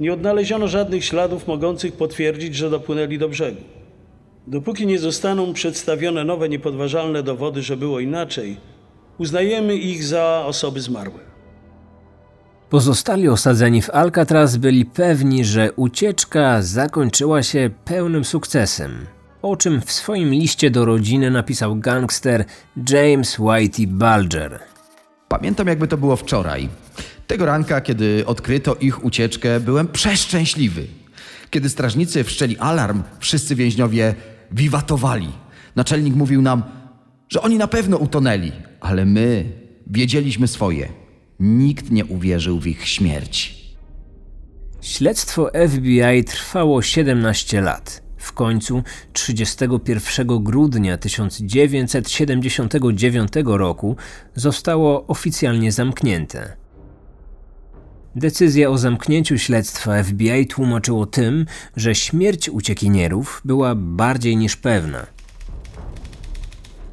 Nie 0.00 0.12
odnaleziono 0.12 0.68
żadnych 0.68 1.04
śladów 1.04 1.46
mogących 1.46 1.92
potwierdzić, 1.92 2.54
że 2.54 2.70
dopłynęli 2.70 3.18
do 3.18 3.28
brzegu. 3.28 3.60
Dopóki 4.46 4.86
nie 4.86 4.98
zostaną 4.98 5.52
przedstawione 5.52 6.24
nowe, 6.24 6.48
niepodważalne 6.48 7.22
dowody, 7.22 7.62
że 7.62 7.76
było 7.76 8.00
inaczej, 8.00 8.56
uznajemy 9.18 9.76
ich 9.76 10.04
za 10.04 10.44
osoby 10.46 10.80
zmarłe. 10.80 11.18
Pozostali 12.70 13.28
osadzeni 13.28 13.82
w 13.82 13.90
Alcatraz 13.90 14.56
byli 14.56 14.84
pewni, 14.84 15.44
że 15.44 15.72
ucieczka 15.72 16.62
zakończyła 16.62 17.42
się 17.42 17.70
pełnym 17.84 18.24
sukcesem. 18.24 19.15
O 19.50 19.56
czym 19.56 19.80
w 19.80 19.92
swoim 19.92 20.30
liście 20.30 20.70
do 20.70 20.84
rodziny 20.84 21.30
napisał 21.30 21.76
gangster 21.76 22.44
James 22.90 23.38
Whitey 23.38 23.86
Bulger. 23.86 24.58
Pamiętam, 25.28 25.66
jakby 25.66 25.88
to 25.88 25.96
było 25.96 26.16
wczoraj. 26.16 26.68
Tego 27.26 27.46
ranka, 27.46 27.80
kiedy 27.80 28.26
odkryto 28.26 28.74
ich 28.74 29.04
ucieczkę, 29.04 29.60
byłem 29.60 29.88
przeszczęśliwy. 29.88 30.86
Kiedy 31.50 31.68
strażnicy 31.68 32.24
wszczęli 32.24 32.56
alarm, 32.56 33.02
wszyscy 33.18 33.54
więźniowie 33.54 34.14
wiwatowali. 34.52 35.28
Naczelnik 35.76 36.14
mówił 36.14 36.42
nam, 36.42 36.62
że 37.28 37.42
oni 37.42 37.58
na 37.58 37.66
pewno 37.66 37.96
utonęli, 37.96 38.52
ale 38.80 39.04
my 39.04 39.44
wiedzieliśmy 39.86 40.48
swoje. 40.48 40.88
Nikt 41.40 41.90
nie 41.90 42.04
uwierzył 42.04 42.60
w 42.60 42.66
ich 42.66 42.88
śmierć. 42.88 43.54
Śledztwo 44.80 45.50
FBI 45.68 46.24
trwało 46.24 46.82
17 46.82 47.60
lat. 47.60 48.05
W 48.26 48.32
końcu 48.32 48.82
31 49.12 50.44
grudnia 50.44 50.96
1979 50.96 53.32
roku 53.44 53.96
zostało 54.34 55.06
oficjalnie 55.06 55.72
zamknięte. 55.72 56.56
Decyzja 58.16 58.70
o 58.70 58.78
zamknięciu 58.78 59.38
śledztwa 59.38 60.02
FBI 60.02 60.46
tłumaczyło 60.46 61.06
tym, 61.06 61.46
że 61.76 61.94
śmierć 61.94 62.48
uciekinierów 62.48 63.42
była 63.44 63.74
bardziej 63.74 64.36
niż 64.36 64.56
pewna. 64.56 65.06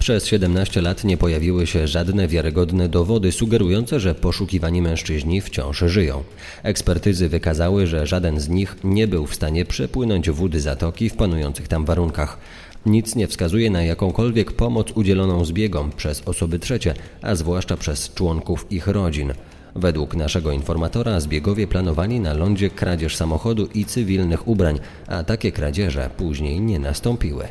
Przez 0.03 0.25
17 0.25 0.81
lat 0.81 1.03
nie 1.03 1.17
pojawiły 1.17 1.67
się 1.67 1.87
żadne 1.87 2.27
wiarygodne 2.27 2.89
dowody 2.89 3.31
sugerujące, 3.31 3.99
że 3.99 4.15
poszukiwani 4.15 4.81
mężczyźni 4.81 5.41
wciąż 5.41 5.79
żyją. 5.79 6.23
Ekspertyzy 6.63 7.29
wykazały, 7.29 7.87
że 7.87 8.07
żaden 8.07 8.39
z 8.39 8.49
nich 8.49 8.75
nie 8.83 9.07
był 9.07 9.27
w 9.27 9.35
stanie 9.35 9.65
przepłynąć 9.65 10.29
wód 10.29 10.55
zatoki 10.55 11.09
w 11.09 11.15
panujących 11.15 11.67
tam 11.67 11.85
warunkach. 11.85 12.37
Nic 12.85 13.15
nie 13.15 13.27
wskazuje 13.27 13.69
na 13.69 13.83
jakąkolwiek 13.83 14.51
pomoc 14.51 14.91
udzieloną 14.91 15.45
zbiegom 15.45 15.91
przez 15.91 16.21
osoby 16.25 16.59
trzecie, 16.59 16.93
a 17.21 17.35
zwłaszcza 17.35 17.77
przez 17.77 18.13
członków 18.13 18.65
ich 18.69 18.87
rodzin. 18.87 19.33
Według 19.75 20.15
naszego 20.15 20.51
informatora 20.51 21.19
zbiegowie 21.19 21.67
planowali 21.67 22.19
na 22.19 22.33
lądzie 22.33 22.69
kradzież 22.69 23.15
samochodu 23.15 23.67
i 23.73 23.85
cywilnych 23.85 24.47
ubrań, 24.47 24.79
a 25.07 25.23
takie 25.23 25.51
kradzieże 25.51 26.09
później 26.17 26.61
nie 26.61 26.79
nastąpiły. 26.79 27.47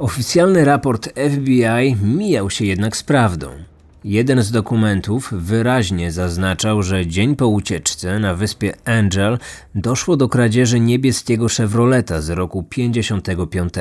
Oficjalny 0.00 0.64
raport 0.64 1.08
FBI 1.30 1.96
mijał 2.02 2.50
się 2.50 2.64
jednak 2.64 2.96
z 2.96 3.02
prawdą. 3.02 3.48
Jeden 4.04 4.42
z 4.42 4.50
dokumentów 4.50 5.32
wyraźnie 5.32 6.12
zaznaczał, 6.12 6.82
że 6.82 7.06
dzień 7.06 7.36
po 7.36 7.46
ucieczce 7.46 8.18
na 8.18 8.34
wyspie 8.34 8.74
Angel 8.84 9.38
doszło 9.74 10.16
do 10.16 10.28
kradzieży 10.28 10.80
niebieskiego 10.80 11.48
Chevroleta 11.48 12.20
z 12.20 12.30
roku 12.30 12.62
55. 12.62 13.72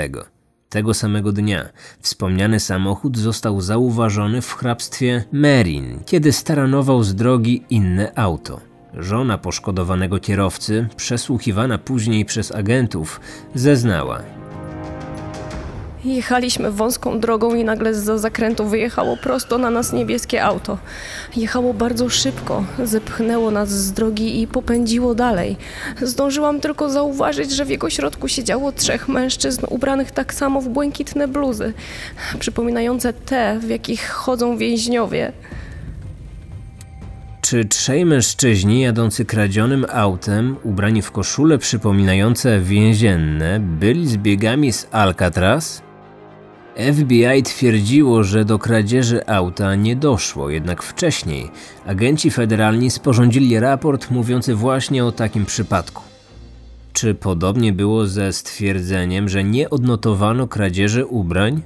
Tego 0.69 0.93
samego 0.93 1.31
dnia 1.31 1.69
wspomniany 1.99 2.59
samochód 2.59 3.17
został 3.17 3.61
zauważony 3.61 4.41
w 4.41 4.53
hrabstwie 4.53 5.23
Merin, 5.31 5.99
kiedy 6.05 6.31
staranował 6.31 7.03
z 7.03 7.15
drogi 7.15 7.63
inne 7.69 8.11
auto. 8.15 8.61
Żona 8.93 9.37
poszkodowanego 9.37 10.19
kierowcy, 10.19 10.87
przesłuchiwana 10.95 11.77
później 11.77 12.25
przez 12.25 12.51
agentów, 12.51 13.19
zeznała, 13.55 14.38
Jechaliśmy 16.05 16.71
wąską 16.71 17.19
drogą 17.19 17.55
i 17.55 17.63
nagle 17.63 17.93
za 17.93 18.17
zakrętu 18.17 18.65
wyjechało 18.65 19.17
prosto 19.17 19.57
na 19.57 19.69
nas 19.69 19.93
niebieskie 19.93 20.43
auto. 20.43 20.77
Jechało 21.35 21.73
bardzo 21.73 22.09
szybko, 22.09 22.63
zepchnęło 22.83 23.51
nas 23.51 23.69
z 23.69 23.91
drogi 23.91 24.41
i 24.41 24.47
popędziło 24.47 25.15
dalej. 25.15 25.57
Zdążyłam 26.01 26.59
tylko 26.59 26.89
zauważyć, 26.89 27.51
że 27.51 27.65
w 27.65 27.69
jego 27.69 27.89
środku 27.89 28.27
siedziało 28.27 28.71
trzech 28.71 29.07
mężczyzn 29.07 29.65
ubranych 29.69 30.11
tak 30.11 30.33
samo 30.33 30.61
w 30.61 30.69
błękitne 30.69 31.27
bluzy, 31.27 31.73
przypominające 32.39 33.13
te, 33.13 33.59
w 33.59 33.69
jakich 33.69 34.09
chodzą 34.09 34.57
więźniowie. 34.57 35.31
Czy 37.41 37.65
trzej 37.65 38.05
mężczyźni 38.05 38.81
jadący 38.81 39.25
kradzionym 39.25 39.85
autem, 39.93 40.55
ubrani 40.63 41.01
w 41.01 41.11
koszule 41.11 41.57
przypominające 41.57 42.59
więzienne, 42.59 43.59
byli 43.59 44.07
zbiegami 44.07 44.73
z 44.73 44.87
Alcatraz? 44.91 45.88
FBI 46.93 47.43
twierdziło, 47.43 48.23
że 48.23 48.45
do 48.45 48.59
kradzieży 48.59 49.27
auta 49.27 49.75
nie 49.75 49.95
doszło, 49.95 50.49
jednak 50.49 50.83
wcześniej 50.83 51.49
agenci 51.85 52.31
federalni 52.31 52.91
sporządzili 52.91 53.59
raport 53.59 54.11
mówiący 54.11 54.55
właśnie 54.55 55.05
o 55.05 55.11
takim 55.11 55.45
przypadku. 55.45 56.03
Czy 56.93 57.15
podobnie 57.15 57.73
było 57.73 58.07
ze 58.07 58.33
stwierdzeniem, 58.33 59.29
że 59.29 59.43
nie 59.43 59.69
odnotowano 59.69 60.47
kradzieży 60.47 61.05
ubrań? 61.05 61.61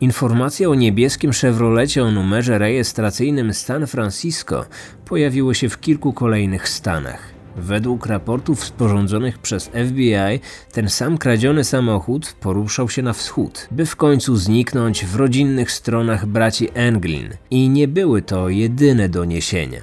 Informacje 0.00 0.70
o 0.70 0.74
niebieskim 0.74 1.32
Chevrolecie 1.32 2.04
o 2.04 2.10
numerze 2.10 2.58
rejestracyjnym 2.58 3.54
San 3.54 3.86
Francisco 3.86 4.64
pojawiły 5.04 5.54
się 5.54 5.68
w 5.68 5.80
kilku 5.80 6.12
kolejnych 6.12 6.68
stanach. 6.68 7.39
Według 7.56 8.06
raportów 8.06 8.64
sporządzonych 8.64 9.38
przez 9.38 9.64
FBI, 9.64 10.40
ten 10.72 10.88
sam 10.88 11.18
kradziony 11.18 11.64
samochód 11.64 12.32
poruszał 12.40 12.88
się 12.88 13.02
na 13.02 13.12
wschód, 13.12 13.68
by 13.70 13.86
w 13.86 13.96
końcu 13.96 14.36
zniknąć 14.36 15.04
w 15.04 15.16
rodzinnych 15.16 15.72
stronach 15.72 16.26
braci 16.26 16.68
Englin. 16.74 17.28
I 17.50 17.68
nie 17.68 17.88
były 17.88 18.22
to 18.22 18.48
jedyne 18.48 19.08
doniesienia. 19.08 19.80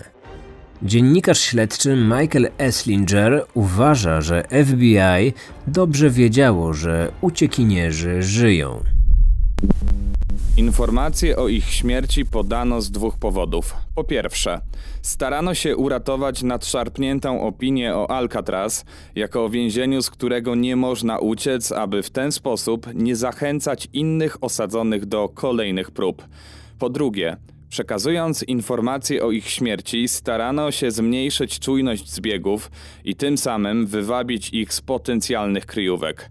Dziennikarz 0.84 1.39
śledczy 1.39 1.95
Michael 1.95 2.49
Esslinger 2.58 3.45
uważa, 3.53 4.21
że 4.21 4.43
FBI 4.65 5.34
dobrze 5.67 6.10
wiedziało, 6.10 6.73
że 6.73 7.12
uciekinierzy 7.21 8.23
żyją. 8.23 8.84
Informacje 10.57 11.37
o 11.37 11.47
ich 11.47 11.69
śmierci 11.69 12.25
podano 12.25 12.81
z 12.81 12.91
dwóch 12.91 13.17
powodów. 13.17 13.75
Po 13.95 14.03
pierwsze, 14.03 14.61
starano 15.01 15.53
się 15.53 15.77
uratować 15.77 16.43
nadszarpniętą 16.43 17.41
opinię 17.41 17.95
o 17.95 18.11
Alcatraz 18.11 18.85
jako 19.15 19.45
o 19.45 19.49
więzieniu, 19.49 20.01
z 20.01 20.09
którego 20.09 20.55
nie 20.55 20.75
można 20.75 21.19
uciec, 21.19 21.71
aby 21.71 22.03
w 22.03 22.09
ten 22.09 22.31
sposób 22.31 22.87
nie 22.93 23.15
zachęcać 23.15 23.87
innych 23.93 24.43
osadzonych 24.43 25.05
do 25.05 25.29
kolejnych 25.29 25.91
prób. 25.91 26.27
Po 26.79 26.89
drugie, 26.89 27.37
Przekazując 27.69 28.43
informacje 28.43 29.23
o 29.23 29.31
ich 29.31 29.49
śmierci, 29.49 30.07
starano 30.07 30.71
się 30.71 30.91
zmniejszyć 30.91 31.59
czujność 31.59 32.11
zbiegów 32.11 32.71
i 33.03 33.15
tym 33.15 33.37
samym 33.37 33.87
wywabić 33.87 34.49
ich 34.49 34.73
z 34.73 34.81
potencjalnych 34.81 35.65
kryjówek. 35.65 36.29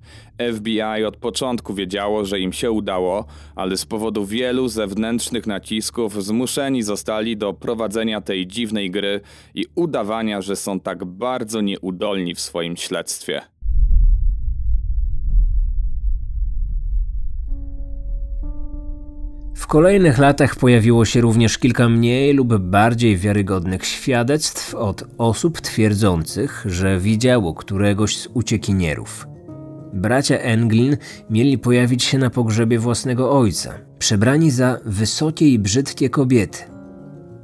FBI 0.57 1.05
od 1.07 1.16
początku 1.16 1.75
wiedziało, 1.75 2.25
że 2.25 2.40
im 2.40 2.53
się 2.53 2.70
udało, 2.70 3.25
ale 3.55 3.77
z 3.77 3.87
powodu 3.87 4.27
wielu 4.27 4.68
zewnętrznych 4.68 5.46
nacisków 5.46 6.25
zmuszeni 6.25 6.83
zostali 6.83 7.37
do 7.37 7.53
prowadzenia 7.53 8.20
tej 8.20 8.46
dziwnej 8.46 8.90
gry 8.90 9.20
i 9.55 9.64
udawania, 9.75 10.40
że 10.40 10.57
są 10.57 10.81
tak 10.81 11.05
bardzo 11.05 11.61
nieudolni 11.61 12.35
w 12.35 12.40
swoim 12.40 12.77
śledztwie. 12.77 13.42
W 19.57 19.66
kolejnych 19.66 20.18
latach 20.18 20.57
pojawiło 20.57 21.05
się 21.05 21.20
również 21.20 21.59
kilka 21.59 21.88
mniej 21.88 22.35
lub 22.35 22.59
bardziej 22.59 23.16
wiarygodnych 23.16 23.87
świadectw 23.87 24.75
od 24.75 25.05
osób 25.18 25.61
twierdzących, 25.61 26.64
że 26.68 26.99
widziało 26.99 27.55
któregoś 27.55 28.16
z 28.16 28.29
uciekinierów. 28.35 29.36
Bracia 29.92 30.38
Englin 30.38 30.96
mieli 31.31 31.59
pojawić 31.59 32.05
się 32.05 32.18
na 32.18 32.31
pogrzebie 32.31 32.79
własnego 32.79 33.38
ojca, 33.38 33.75
przebrani 33.99 34.51
za 34.51 34.79
wysokie 34.85 35.49
i 35.49 35.59
brzydkie 35.59 36.11
kobiety. 36.11 36.59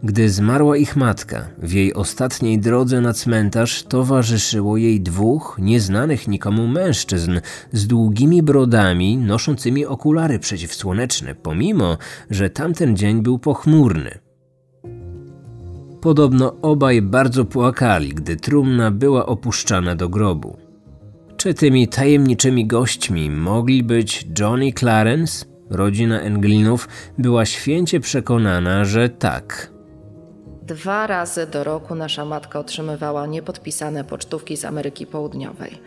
Gdy 0.05 0.31
zmarła 0.31 0.77
ich 0.77 0.97
matka, 0.97 1.49
w 1.59 1.73
jej 1.73 1.95
ostatniej 1.95 2.59
drodze 2.59 3.01
na 3.01 3.13
cmentarz 3.13 3.83
towarzyszyło 3.83 4.77
jej 4.77 5.01
dwóch 5.01 5.57
nieznanych 5.61 6.29
nikomu 6.29 6.69
mężczyzn 6.69 7.41
z 7.73 7.87
długimi 7.87 8.43
brodami, 8.43 9.17
noszącymi 9.17 9.87
okulary 9.87 10.39
przeciwsłoneczne, 10.39 11.35
pomimo 11.35 11.99
że 12.31 12.51
tamten 12.51 12.97
dzień 12.97 13.23
był 13.23 13.39
pochmurny. 13.39 14.19
Podobno 16.01 16.61
obaj 16.63 17.03
bardzo 17.03 17.45
płakali, 17.45 18.09
gdy 18.09 18.37
trumna 18.37 18.91
była 18.91 19.27
opuszczana 19.27 19.95
do 19.95 20.09
grobu. 20.09 20.57
Czy 21.43 21.55
tymi 21.55 21.89
tajemniczymi 21.89 22.67
gośćmi 22.67 23.31
mogli 23.31 23.83
być 23.83 24.27
Johnny 24.39 24.73
Clarence? 24.73 25.47
Rodzina 25.71 26.21
Englinów 26.21 26.89
była 27.19 27.45
święcie 27.45 28.01
przekonana, 28.01 28.85
że 28.85 29.09
tak. 29.09 29.73
Dwa 30.63 31.07
razy 31.07 31.47
do 31.47 31.65
roku 31.65 31.95
nasza 31.95 32.25
matka 32.25 32.59
otrzymywała 32.59 33.27
niepodpisane 33.27 34.05
pocztówki 34.05 34.57
z 34.57 34.65
Ameryki 34.65 35.07
Południowej. 35.07 35.79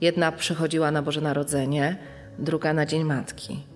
Jedna 0.00 0.32
przychodziła 0.32 0.90
na 0.90 1.02
Boże 1.02 1.20
Narodzenie, 1.20 1.96
druga 2.38 2.72
na 2.74 2.86
Dzień 2.86 3.04
Matki. 3.04 3.66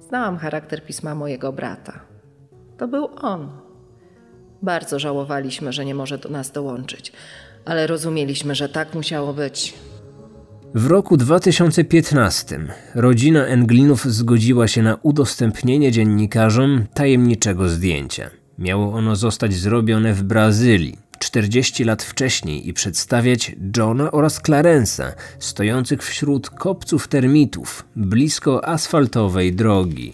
Znałam 0.00 0.38
charakter 0.38 0.84
pisma 0.84 1.14
mojego 1.14 1.52
brata. 1.52 2.00
To 2.78 2.88
był 2.88 3.08
on. 3.20 3.50
Bardzo 4.62 4.98
żałowaliśmy, 4.98 5.72
że 5.72 5.84
nie 5.84 5.94
może 5.94 6.18
do 6.18 6.28
nas 6.28 6.52
dołączyć, 6.52 7.12
ale 7.64 7.86
rozumieliśmy, 7.86 8.54
że 8.54 8.68
tak 8.68 8.94
musiało 8.94 9.32
być. 9.32 9.74
W 10.74 10.86
roku 10.86 11.16
2015 11.16 12.60
rodzina 12.94 13.46
Englinów 13.46 14.04
zgodziła 14.04 14.68
się 14.68 14.82
na 14.82 14.98
udostępnienie 15.02 15.92
dziennikarzom 15.92 16.86
tajemniczego 16.94 17.68
zdjęcia. 17.68 18.30
Miało 18.58 18.92
ono 18.92 19.16
zostać 19.16 19.54
zrobione 19.54 20.14
w 20.14 20.22
Brazylii 20.22 20.98
40 21.18 21.84
lat 21.84 22.02
wcześniej 22.02 22.68
i 22.68 22.72
przedstawiać 22.72 23.56
Johna 23.76 24.10
oraz 24.10 24.40
Clarensa 24.46 25.12
stojących 25.38 26.02
wśród 26.02 26.50
kopców 26.50 27.08
termitów 27.08 27.84
blisko 27.96 28.68
asfaltowej 28.68 29.52
drogi. 29.52 30.12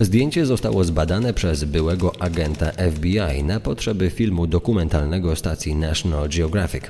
Zdjęcie 0.00 0.46
zostało 0.46 0.84
zbadane 0.84 1.34
przez 1.34 1.64
byłego 1.64 2.12
agenta 2.22 2.70
FBI 2.92 3.44
na 3.44 3.60
potrzeby 3.60 4.10
filmu 4.10 4.46
dokumentalnego 4.46 5.36
stacji 5.36 5.74
National 5.74 6.28
Geographic. 6.28 6.84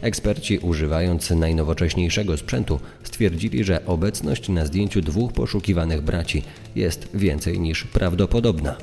Eksperci, 0.00 0.58
używając 0.58 1.30
najnowocześniejszego 1.30 2.36
sprzętu, 2.36 2.80
stwierdzili, 3.02 3.64
że 3.64 3.86
obecność 3.86 4.48
na 4.48 4.66
zdjęciu 4.66 5.00
dwóch 5.00 5.32
poszukiwanych 5.32 6.02
braci 6.02 6.42
jest 6.76 7.08
więcej 7.14 7.60
niż 7.60 7.84
prawdopodobna. 7.84 8.76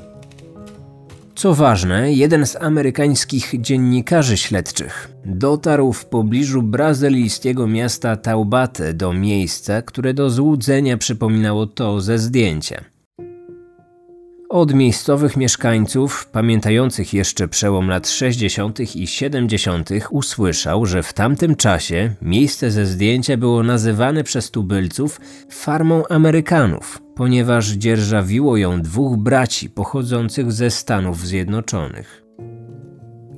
Co 1.34 1.54
ważne, 1.54 2.12
jeden 2.12 2.46
z 2.46 2.56
amerykańskich 2.56 3.54
dziennikarzy 3.60 4.36
śledczych 4.36 5.08
dotarł 5.24 5.92
w 5.92 6.04
pobliżu 6.04 6.62
brazylijskiego 6.62 7.66
miasta 7.66 8.16
Taubate 8.16 8.94
do 8.94 9.12
miejsca, 9.12 9.82
które 9.82 10.14
do 10.14 10.30
złudzenia 10.30 10.96
przypominało 10.96 11.66
to 11.66 12.00
ze 12.00 12.18
zdjęcia. 12.18 12.91
Od 14.52 14.74
miejscowych 14.74 15.36
mieszkańców, 15.36 16.28
pamiętających 16.32 17.14
jeszcze 17.14 17.48
przełom 17.48 17.88
lat 17.88 18.08
60. 18.08 18.96
i 18.96 19.06
70., 19.06 19.90
usłyszał, 20.10 20.86
że 20.86 21.02
w 21.02 21.12
tamtym 21.12 21.56
czasie 21.56 22.14
miejsce 22.22 22.70
ze 22.70 22.86
zdjęcia 22.86 23.36
było 23.36 23.62
nazywane 23.62 24.24
przez 24.24 24.50
tubylców 24.50 25.20
farmą 25.50 26.02
Amerykanów, 26.08 27.02
ponieważ 27.14 27.68
dzierżawiło 27.68 28.56
ją 28.56 28.82
dwóch 28.82 29.16
braci 29.16 29.70
pochodzących 29.70 30.52
ze 30.52 30.70
Stanów 30.70 31.26
Zjednoczonych. 31.26 32.21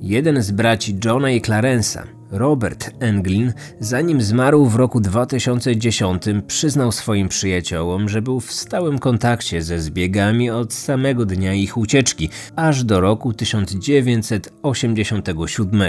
Jeden 0.05 0.41
z 0.41 0.51
braci 0.51 0.97
Johna 1.05 1.31
i 1.31 1.41
Clarensa 1.41 2.03
Robert 2.31 2.91
Englin, 2.99 3.53
zanim 3.79 4.21
zmarł 4.21 4.65
w 4.65 4.75
roku 4.75 4.99
2010, 4.99 6.23
przyznał 6.47 6.91
swoim 6.91 7.29
przyjaciołom, 7.29 8.09
że 8.09 8.21
był 8.21 8.39
w 8.39 8.51
stałym 8.51 8.99
kontakcie 8.99 9.61
ze 9.61 9.79
zbiegami 9.79 10.49
od 10.49 10.73
samego 10.73 11.25
dnia 11.25 11.53
ich 11.53 11.77
ucieczki, 11.77 12.29
aż 12.55 12.83
do 12.83 13.01
roku 13.01 13.33
1987. 13.33 15.81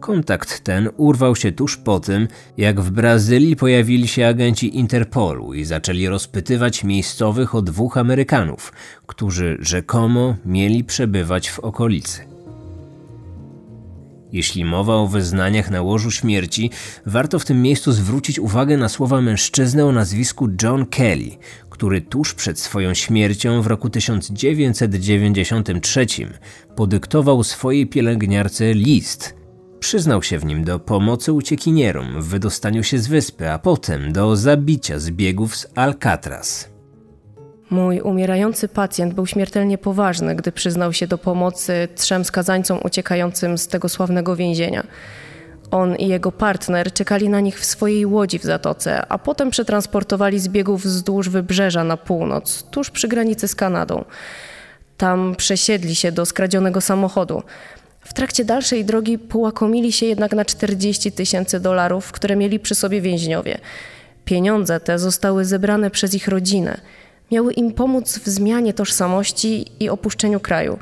Kontakt 0.00 0.64
ten 0.64 0.88
urwał 0.96 1.36
się 1.36 1.52
tuż 1.52 1.76
po 1.76 2.00
tym, 2.00 2.28
jak 2.56 2.80
w 2.80 2.90
Brazylii 2.90 3.56
pojawili 3.56 4.08
się 4.08 4.26
agenci 4.26 4.78
Interpolu 4.78 5.54
i 5.54 5.64
zaczęli 5.64 6.08
rozpytywać 6.08 6.84
miejscowych 6.84 7.54
o 7.54 7.62
dwóch 7.62 7.96
Amerykanów, 7.96 8.72
którzy 9.06 9.56
rzekomo 9.60 10.36
mieli 10.46 10.84
przebywać 10.84 11.50
w 11.50 11.58
okolicy. 11.58 12.30
Jeśli 14.32 14.64
mowa 14.64 14.94
o 14.94 15.06
wyznaniach 15.06 15.70
na 15.70 15.82
łożu 15.82 16.10
śmierci, 16.10 16.70
warto 17.06 17.38
w 17.38 17.44
tym 17.44 17.62
miejscu 17.62 17.92
zwrócić 17.92 18.38
uwagę 18.38 18.76
na 18.76 18.88
słowa 18.88 19.20
mężczyzny 19.20 19.84
o 19.84 19.92
nazwisku 19.92 20.48
John 20.62 20.86
Kelly, 20.86 21.30
który 21.70 22.00
tuż 22.00 22.34
przed 22.34 22.58
swoją 22.58 22.94
śmiercią 22.94 23.62
w 23.62 23.66
roku 23.66 23.90
1993 23.90 26.06
podyktował 26.76 27.44
swojej 27.44 27.86
pielęgniarce 27.86 28.74
list. 28.74 29.40
Przyznał 29.80 30.22
się 30.22 30.38
w 30.38 30.44
nim 30.44 30.64
do 30.64 30.78
pomocy 30.78 31.32
uciekinierom 31.32 32.22
w 32.22 32.28
wydostaniu 32.28 32.82
się 32.82 32.98
z 32.98 33.06
wyspy, 33.06 33.50
a 33.50 33.58
potem 33.58 34.12
do 34.12 34.36
zabicia 34.36 34.98
zbiegów 34.98 35.56
z 35.56 35.66
Alcatraz. 35.74 36.70
Mój 37.70 38.00
umierający 38.00 38.68
pacjent 38.68 39.14
był 39.14 39.26
śmiertelnie 39.26 39.78
poważny, 39.78 40.34
gdy 40.34 40.52
przyznał 40.52 40.92
się 40.92 41.06
do 41.06 41.18
pomocy 41.18 41.88
trzem 41.94 42.24
skazańcom 42.24 42.78
uciekającym 42.84 43.58
z 43.58 43.68
tego 43.68 43.88
sławnego 43.88 44.36
więzienia. 44.36 44.86
On 45.70 45.96
i 45.96 46.08
jego 46.08 46.32
partner 46.32 46.92
czekali 46.92 47.28
na 47.28 47.40
nich 47.40 47.60
w 47.60 47.64
swojej 47.64 48.06
łodzi 48.06 48.38
w 48.38 48.42
zatoce, 48.42 49.06
a 49.06 49.18
potem 49.18 49.50
przetransportowali 49.50 50.38
zbiegów 50.38 50.82
wzdłuż 50.82 51.28
wybrzeża 51.28 51.84
na 51.84 51.96
północ, 51.96 52.62
tuż 52.70 52.90
przy 52.90 53.08
granicy 53.08 53.48
z 53.48 53.54
Kanadą. 53.54 54.04
Tam 54.96 55.34
przesiedli 55.36 55.94
się 55.94 56.12
do 56.12 56.26
skradzionego 56.26 56.80
samochodu. 56.80 57.42
W 58.00 58.14
trakcie 58.14 58.44
dalszej 58.44 58.84
drogi 58.84 59.18
połakomili 59.18 59.92
się 59.92 60.06
jednak 60.06 60.32
na 60.32 60.44
40 60.44 61.12
tysięcy 61.12 61.60
dolarów, 61.60 62.12
które 62.12 62.36
mieli 62.36 62.60
przy 62.60 62.74
sobie 62.74 63.00
więźniowie. 63.00 63.58
Pieniądze 64.24 64.80
te 64.80 64.98
zostały 64.98 65.44
zebrane 65.44 65.90
przez 65.90 66.14
ich 66.14 66.28
rodzinę 66.28 66.80
miały 67.32 67.52
im 67.52 67.72
pomóc 67.72 68.18
w 68.18 68.28
zmianie 68.28 68.74
tożsamości 68.74 69.66
i 69.80 69.88
opuszczeniu 69.88 70.40
kraju. 70.40 70.78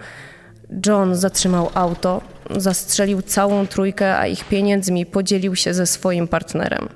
John 0.86 1.14
zatrzymał 1.14 1.70
auto, 1.74 2.20
zastrzelił 2.56 3.22
całą 3.22 3.66
trójkę, 3.66 4.18
a 4.18 4.26
ich 4.26 4.44
pieniędzmi 4.44 5.06
podzielił 5.06 5.56
się 5.56 5.74
ze 5.74 5.86
swoim 5.86 6.28
partnerem. 6.28 6.88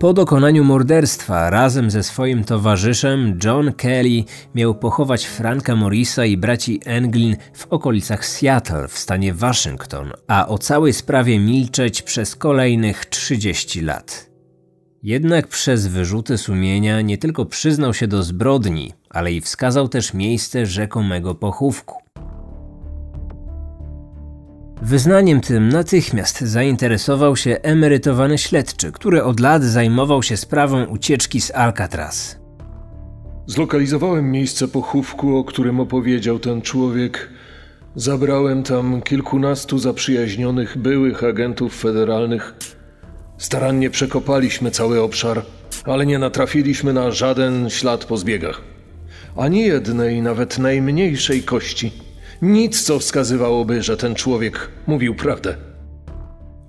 Po 0.00 0.12
dokonaniu 0.12 0.64
morderstwa 0.64 1.50
razem 1.50 1.90
ze 1.90 2.02
swoim 2.02 2.44
towarzyszem 2.44 3.38
John 3.44 3.72
Kelly 3.72 4.24
miał 4.54 4.74
pochować 4.74 5.26
Franka 5.26 5.76
Morrisa 5.76 6.24
i 6.24 6.36
braci 6.36 6.80
Englin 6.84 7.36
w 7.54 7.66
okolicach 7.66 8.26
Seattle 8.26 8.88
w 8.88 8.98
stanie 8.98 9.34
Waszyngton, 9.34 10.12
a 10.28 10.48
o 10.48 10.58
całej 10.58 10.92
sprawie 10.92 11.38
milczeć 11.38 12.02
przez 12.02 12.36
kolejnych 12.36 13.06
30 13.06 13.80
lat. 13.80 14.29
Jednak 15.02 15.48
przez 15.48 15.86
wyrzuty 15.86 16.38
sumienia 16.38 17.00
nie 17.00 17.18
tylko 17.18 17.46
przyznał 17.46 17.94
się 17.94 18.06
do 18.06 18.22
zbrodni, 18.22 18.92
ale 19.10 19.32
i 19.32 19.40
wskazał 19.40 19.88
też 19.88 20.14
miejsce 20.14 20.66
rzekomego 20.66 21.34
pochówku. 21.34 21.94
Wyznaniem 24.82 25.40
tym 25.40 25.68
natychmiast 25.68 26.40
zainteresował 26.40 27.36
się 27.36 27.58
emerytowany 27.62 28.38
śledczy, 28.38 28.92
który 28.92 29.24
od 29.24 29.40
lat 29.40 29.62
zajmował 29.62 30.22
się 30.22 30.36
sprawą 30.36 30.84
ucieczki 30.84 31.40
z 31.40 31.50
Alcatraz. 31.50 32.38
Zlokalizowałem 33.46 34.30
miejsce 34.30 34.68
pochówku, 34.68 35.36
o 35.36 35.44
którym 35.44 35.80
opowiedział 35.80 36.38
ten 36.38 36.62
człowiek. 36.62 37.30
Zabrałem 37.94 38.62
tam 38.62 39.02
kilkunastu 39.02 39.78
zaprzyjaźnionych 39.78 40.78
byłych 40.78 41.24
agentów 41.24 41.80
federalnych 41.80 42.54
Starannie 43.40 43.90
przekopaliśmy 43.90 44.70
cały 44.70 45.00
obszar, 45.00 45.42
ale 45.84 46.06
nie 46.06 46.18
natrafiliśmy 46.18 46.92
na 46.92 47.10
żaden 47.10 47.70
ślad 47.70 48.04
po 48.04 48.16
zbiegach. 48.16 48.62
Ani 49.36 49.62
jednej, 49.64 50.22
nawet 50.22 50.58
najmniejszej 50.58 51.42
kości. 51.42 51.92
Nic, 52.42 52.82
co 52.82 52.98
wskazywałoby, 52.98 53.82
że 53.82 53.96
ten 53.96 54.14
człowiek 54.14 54.68
mówił 54.86 55.14
prawdę. 55.14 55.56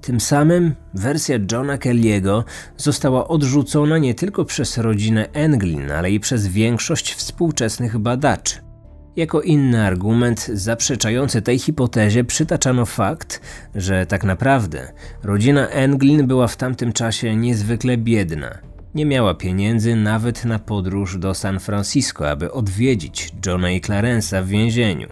Tym 0.01 0.19
samym 0.19 0.75
wersja 0.93 1.37
Johna 1.51 1.77
Kelly'ego 1.77 2.43
została 2.77 3.27
odrzucona 3.27 3.97
nie 3.97 4.15
tylko 4.15 4.45
przez 4.45 4.77
rodzinę 4.77 5.29
Englin, 5.33 5.91
ale 5.91 6.11
i 6.11 6.19
przez 6.19 6.47
większość 6.47 7.13
współczesnych 7.13 7.97
badaczy. 7.97 8.70
Jako 9.15 9.41
inny 9.41 9.85
argument 9.85 10.47
zaprzeczający 10.53 11.41
tej 11.41 11.59
hipotezie 11.59 12.23
przytaczano 12.23 12.85
fakt, 12.85 13.41
że 13.75 14.05
tak 14.05 14.23
naprawdę 14.23 14.91
rodzina 15.23 15.67
Englin 15.67 16.27
była 16.27 16.47
w 16.47 16.57
tamtym 16.57 16.93
czasie 16.93 17.35
niezwykle 17.35 17.97
biedna. 17.97 18.57
Nie 18.95 19.05
miała 19.05 19.33
pieniędzy 19.33 19.95
nawet 19.95 20.45
na 20.45 20.59
podróż 20.59 21.17
do 21.17 21.33
San 21.33 21.59
Francisco, 21.59 22.29
aby 22.29 22.51
odwiedzić 22.51 23.29
Johna 23.45 23.71
i 23.71 23.81
Clarence'a 23.81 24.43
w 24.43 24.47
więzieniu. 24.47 25.07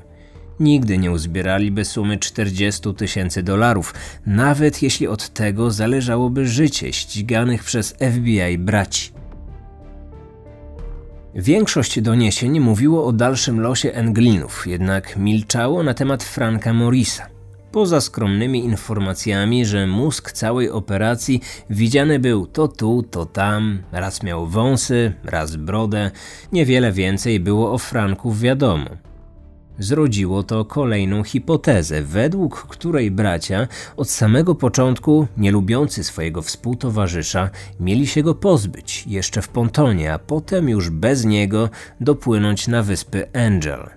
Nigdy 0.59 0.97
nie 0.97 1.12
uzbieraliby 1.12 1.85
sumy 1.85 2.17
40 2.17 2.93
tysięcy 2.93 3.43
dolarów, 3.43 3.93
nawet 4.25 4.83
jeśli 4.83 5.07
od 5.07 5.29
tego 5.29 5.71
zależałoby 5.71 6.47
życie 6.47 6.93
ściganych 6.93 7.63
przez 7.63 7.95
FBI 8.12 8.57
braci. 8.57 9.18
Większość 11.35 12.01
doniesień 12.01 12.59
mówiło 12.59 13.05
o 13.05 13.11
dalszym 13.11 13.59
losie 13.61 13.91
Englinów, 13.91 14.67
jednak 14.67 15.17
milczało 15.17 15.83
na 15.83 15.93
temat 15.93 16.23
Franka 16.23 16.73
Morrisa. 16.73 17.27
Poza 17.71 18.01
skromnymi 18.01 18.65
informacjami, 18.65 19.65
że 19.65 19.87
mózg 19.87 20.31
całej 20.31 20.69
operacji 20.69 21.41
widziany 21.69 22.19
był 22.19 22.47
to 22.47 22.67
tu, 22.67 23.04
to 23.12 23.25
tam, 23.25 23.83
raz 23.91 24.23
miał 24.23 24.47
wąsy, 24.47 25.13
raz 25.23 25.56
brodę, 25.56 26.12
niewiele 26.51 26.91
więcej 26.91 27.39
było 27.39 27.73
o 27.73 27.77
Franku 27.77 28.33
wiadomo 28.33 29.08
zrodziło 29.80 30.44
to 30.44 30.65
kolejną 30.65 31.23
hipotezę, 31.23 32.02
według 32.02 32.67
której 32.67 33.12
bracia 33.12 33.67
od 33.98 34.10
samego 34.10 34.56
początku, 34.56 35.27
nie 35.38 35.52
lubiący 35.52 36.04
swojego 36.04 36.42
współtowarzysza, 36.42 37.50
mieli 37.80 38.08
się 38.08 38.23
go 38.23 38.36
pozbyć 38.36 39.04
jeszcze 39.08 39.42
w 39.42 39.48
pontonie, 39.48 40.13
a 40.13 40.19
potem 40.19 40.69
już 40.69 40.90
bez 40.90 41.25
niego 41.25 41.69
dopłynąć 42.02 42.67
na 42.67 42.84
wyspy 42.84 43.27
Angel. 43.34 43.90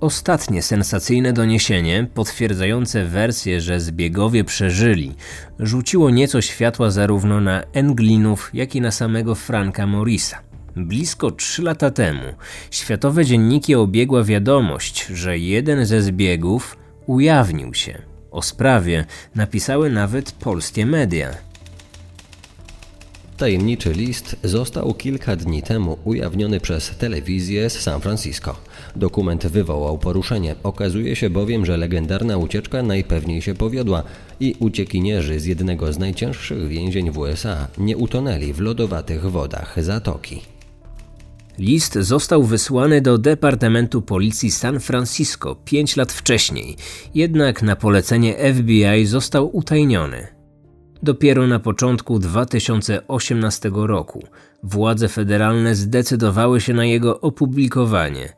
Ostatnie 0.00 0.62
sensacyjne 0.62 1.32
doniesienie, 1.32 2.06
potwierdzające 2.14 3.04
wersję, 3.04 3.60
że 3.60 3.80
zbiegowie 3.80 4.44
przeżyli, 4.44 5.14
rzuciło 5.58 6.10
nieco 6.10 6.40
światła 6.40 6.90
zarówno 6.90 7.40
na 7.40 7.62
Englinów, 7.72 8.50
jak 8.54 8.74
i 8.74 8.80
na 8.80 8.90
samego 8.90 9.34
Franka 9.34 9.86
Morrisa. 9.86 10.49
Blisko 10.76 11.30
trzy 11.30 11.62
lata 11.62 11.90
temu 11.90 12.34
światowe 12.70 13.24
dzienniki 13.24 13.74
obiegła 13.74 14.24
wiadomość, 14.24 15.06
że 15.06 15.38
jeden 15.38 15.86
ze 15.86 16.02
zbiegów 16.02 16.76
ujawnił 17.06 17.74
się. 17.74 18.02
O 18.30 18.42
sprawie 18.42 19.04
napisały 19.34 19.90
nawet 19.90 20.32
polskie 20.32 20.86
media. 20.86 21.50
Tajemniczy 23.36 23.92
list 23.92 24.36
został 24.44 24.94
kilka 24.94 25.36
dni 25.36 25.62
temu 25.62 25.98
ujawniony 26.04 26.60
przez 26.60 26.96
telewizję 26.96 27.70
z 27.70 27.80
San 27.80 28.00
Francisco. 28.00 28.56
Dokument 28.96 29.46
wywołał 29.46 29.98
poruszenie. 29.98 30.54
Okazuje 30.62 31.16
się 31.16 31.30
bowiem, 31.30 31.66
że 31.66 31.76
legendarna 31.76 32.36
ucieczka 32.36 32.82
najpewniej 32.82 33.42
się 33.42 33.54
powiodła 33.54 34.02
i 34.40 34.54
uciekinierzy 34.58 35.40
z 35.40 35.44
jednego 35.44 35.92
z 35.92 35.98
najcięższych 35.98 36.68
więzień 36.68 37.10
w 37.10 37.18
USA 37.18 37.68
nie 37.78 37.96
utonęli 37.96 38.52
w 38.52 38.60
lodowatych 38.60 39.30
wodach 39.30 39.82
zatoki. 39.82 40.42
List 41.60 41.94
został 41.94 42.42
wysłany 42.42 43.00
do 43.00 43.18
Departamentu 43.18 44.02
Policji 44.02 44.50
San 44.50 44.80
Francisco 44.80 45.56
pięć 45.64 45.96
lat 45.96 46.12
wcześniej, 46.12 46.76
jednak 47.14 47.62
na 47.62 47.76
polecenie 47.76 48.54
FBI 48.54 49.06
został 49.06 49.56
utajniony. 49.56 50.26
Dopiero 51.02 51.46
na 51.46 51.58
początku 51.58 52.18
2018 52.18 53.70
roku 53.74 54.22
władze 54.62 55.08
federalne 55.08 55.74
zdecydowały 55.74 56.60
się 56.60 56.74
na 56.74 56.84
jego 56.84 57.20
opublikowanie. 57.20 58.32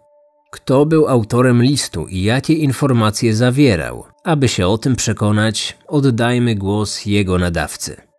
Kto 0.53 0.87
był 0.87 1.09
autorem 1.09 1.63
listu 1.63 2.07
i 2.07 2.23
jakie 2.23 2.55
informacje 2.55 3.35
zawierał? 3.35 4.05
Aby 4.25 4.49
się 4.49 4.67
o 4.67 4.79
tym 4.79 4.97
przekonać, 4.97 5.79
oddajmy 5.89 6.55
głos 6.55 7.07
jego 7.07 7.39
nadawcy. 7.39 8.12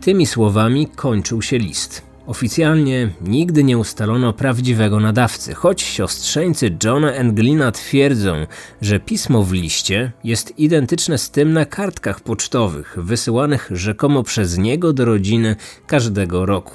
Tymi 0.00 0.26
słowami 0.26 0.86
kończył 0.96 1.42
się 1.42 1.58
list. 1.58 2.07
Oficjalnie 2.28 3.10
nigdy 3.20 3.64
nie 3.64 3.78
ustalono 3.78 4.32
prawdziwego 4.32 5.00
nadawcy, 5.00 5.54
choć 5.54 5.82
siostrzeńcy 5.82 6.76
Johna 6.84 7.12
Englina 7.12 7.72
twierdzą, 7.72 8.46
że 8.80 9.00
pismo 9.00 9.42
w 9.42 9.52
liście 9.52 10.12
jest 10.24 10.58
identyczne 10.58 11.18
z 11.18 11.30
tym 11.30 11.52
na 11.52 11.64
kartkach 11.64 12.20
pocztowych 12.20 12.96
wysyłanych 12.98 13.68
rzekomo 13.70 14.22
przez 14.22 14.58
niego 14.58 14.92
do 14.92 15.04
rodziny 15.04 15.56
każdego 15.86 16.46
roku. 16.46 16.74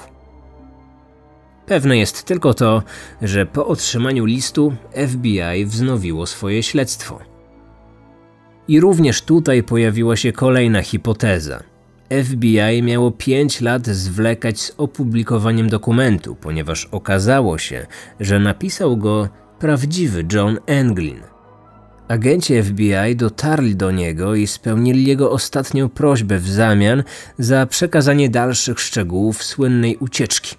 Pewne 1.66 1.98
jest 1.98 2.24
tylko 2.24 2.54
to, 2.54 2.82
że 3.22 3.46
po 3.46 3.66
otrzymaniu 3.66 4.24
listu 4.24 4.74
FBI 5.08 5.66
wznowiło 5.66 6.26
swoje 6.26 6.62
śledztwo. 6.62 7.18
I 8.68 8.80
również 8.80 9.22
tutaj 9.22 9.62
pojawiła 9.62 10.16
się 10.16 10.32
kolejna 10.32 10.82
hipoteza– 10.82 11.62
FBI 12.24 12.82
miało 12.82 13.10
5 13.10 13.60
lat 13.60 13.86
zwlekać 13.86 14.60
z 14.60 14.74
opublikowaniem 14.76 15.68
dokumentu, 15.68 16.36
ponieważ 16.36 16.88
okazało 16.90 17.58
się, 17.58 17.86
że 18.20 18.38
napisał 18.38 18.96
go 18.96 19.28
prawdziwy 19.58 20.24
John 20.32 20.58
Englin. 20.66 21.20
Agenci 22.08 22.62
FBI 22.62 23.16
dotarli 23.16 23.76
do 23.76 23.90
niego 23.90 24.34
i 24.34 24.46
spełnili 24.46 25.06
jego 25.06 25.30
ostatnią 25.30 25.88
prośbę 25.88 26.38
w 26.38 26.48
zamian 26.48 27.02
za 27.38 27.66
przekazanie 27.66 28.28
dalszych 28.28 28.80
szczegółów 28.80 29.42
słynnej 29.42 29.96
ucieczki. 29.96 30.56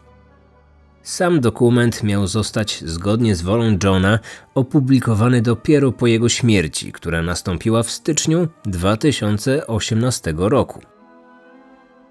Sam 1.03 1.41
dokument 1.41 2.03
miał 2.03 2.27
zostać, 2.27 2.83
zgodnie 2.85 3.35
z 3.35 3.41
wolą 3.41 3.77
Johna, 3.83 4.19
opublikowany 4.55 5.41
dopiero 5.41 5.91
po 5.91 6.07
jego 6.07 6.29
śmierci, 6.29 6.91
która 6.91 7.21
nastąpiła 7.21 7.83
w 7.83 7.91
styczniu 7.91 8.47
2018 8.65 10.33
roku. 10.37 10.94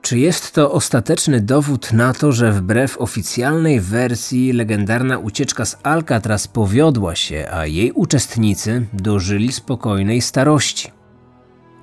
Czy 0.04 0.18
jest 0.18 0.52
to 0.52 0.72
ostateczny 0.72 1.40
dowód 1.40 1.92
na 1.92 2.14
to, 2.14 2.32
że 2.32 2.52
wbrew 2.52 2.98
oficjalnej 2.98 3.80
wersji 3.80 4.52
legendarna 4.52 5.18
ucieczka 5.18 5.64
z 5.64 5.76
Alcatraz 5.82 6.48
powiodła 6.48 7.14
się, 7.14 7.48
a 7.52 7.66
jej 7.66 7.92
uczestnicy 7.92 8.86
dożyli 8.92 9.52
spokojnej 9.52 10.20
starości? 10.20 10.90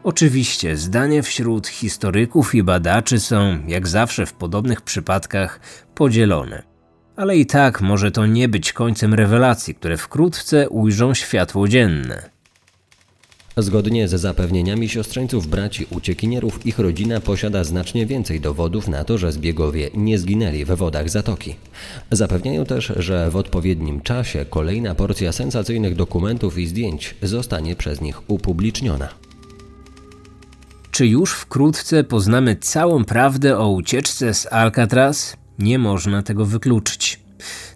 Oczywiście 0.03 0.77
zdania 0.77 1.21
wśród 1.21 1.67
historyków 1.67 2.55
i 2.55 2.63
badaczy 2.63 3.19
są, 3.19 3.59
jak 3.67 3.87
zawsze 3.87 4.25
w 4.25 4.33
podobnych 4.33 4.81
przypadkach, 4.81 5.59
podzielone. 5.95 6.63
Ale 7.15 7.37
i 7.37 7.45
tak 7.45 7.81
może 7.81 8.11
to 8.11 8.25
nie 8.25 8.49
być 8.49 8.73
końcem 8.73 9.13
rewelacji, 9.13 9.75
które 9.75 9.97
wkrótce 9.97 10.69
ujrzą 10.69 11.13
światło 11.13 11.67
dzienne. 11.67 12.29
Zgodnie 13.61 14.07
ze 14.07 14.17
zapewnieniami 14.17 14.89
siostrzeńców 14.89 15.47
braci 15.47 15.85
uciekinierów, 15.89 16.65
ich 16.65 16.79
rodzina 16.79 17.19
posiada 17.19 17.63
znacznie 17.63 18.05
więcej 18.05 18.41
dowodów 18.41 18.87
na 18.87 19.03
to, 19.03 19.17
że 19.17 19.31
zbiegowie 19.31 19.89
nie 19.93 20.19
zginęli 20.19 20.65
we 20.65 20.75
wodach 20.75 21.09
zatoki. 21.09 21.55
Zapewniają 22.11 22.65
też, 22.65 22.93
że 22.95 23.29
w 23.29 23.35
odpowiednim 23.35 24.01
czasie 24.01 24.45
kolejna 24.49 24.95
porcja 24.95 25.31
sensacyjnych 25.31 25.95
dokumentów 25.95 26.57
i 26.57 26.67
zdjęć 26.67 27.15
zostanie 27.21 27.75
przez 27.75 28.01
nich 28.01 28.29
upubliczniona. 28.29 29.09
Czy 30.91 31.07
już 31.07 31.33
wkrótce 31.33 32.03
poznamy 32.03 32.55
całą 32.55 33.05
prawdę 33.05 33.57
o 33.57 33.69
ucieczce 33.71 34.33
z 34.33 34.53
Alcatraz? 34.53 35.37
Nie 35.59 35.79
można 35.79 36.23
tego 36.23 36.45
wykluczyć. 36.45 37.19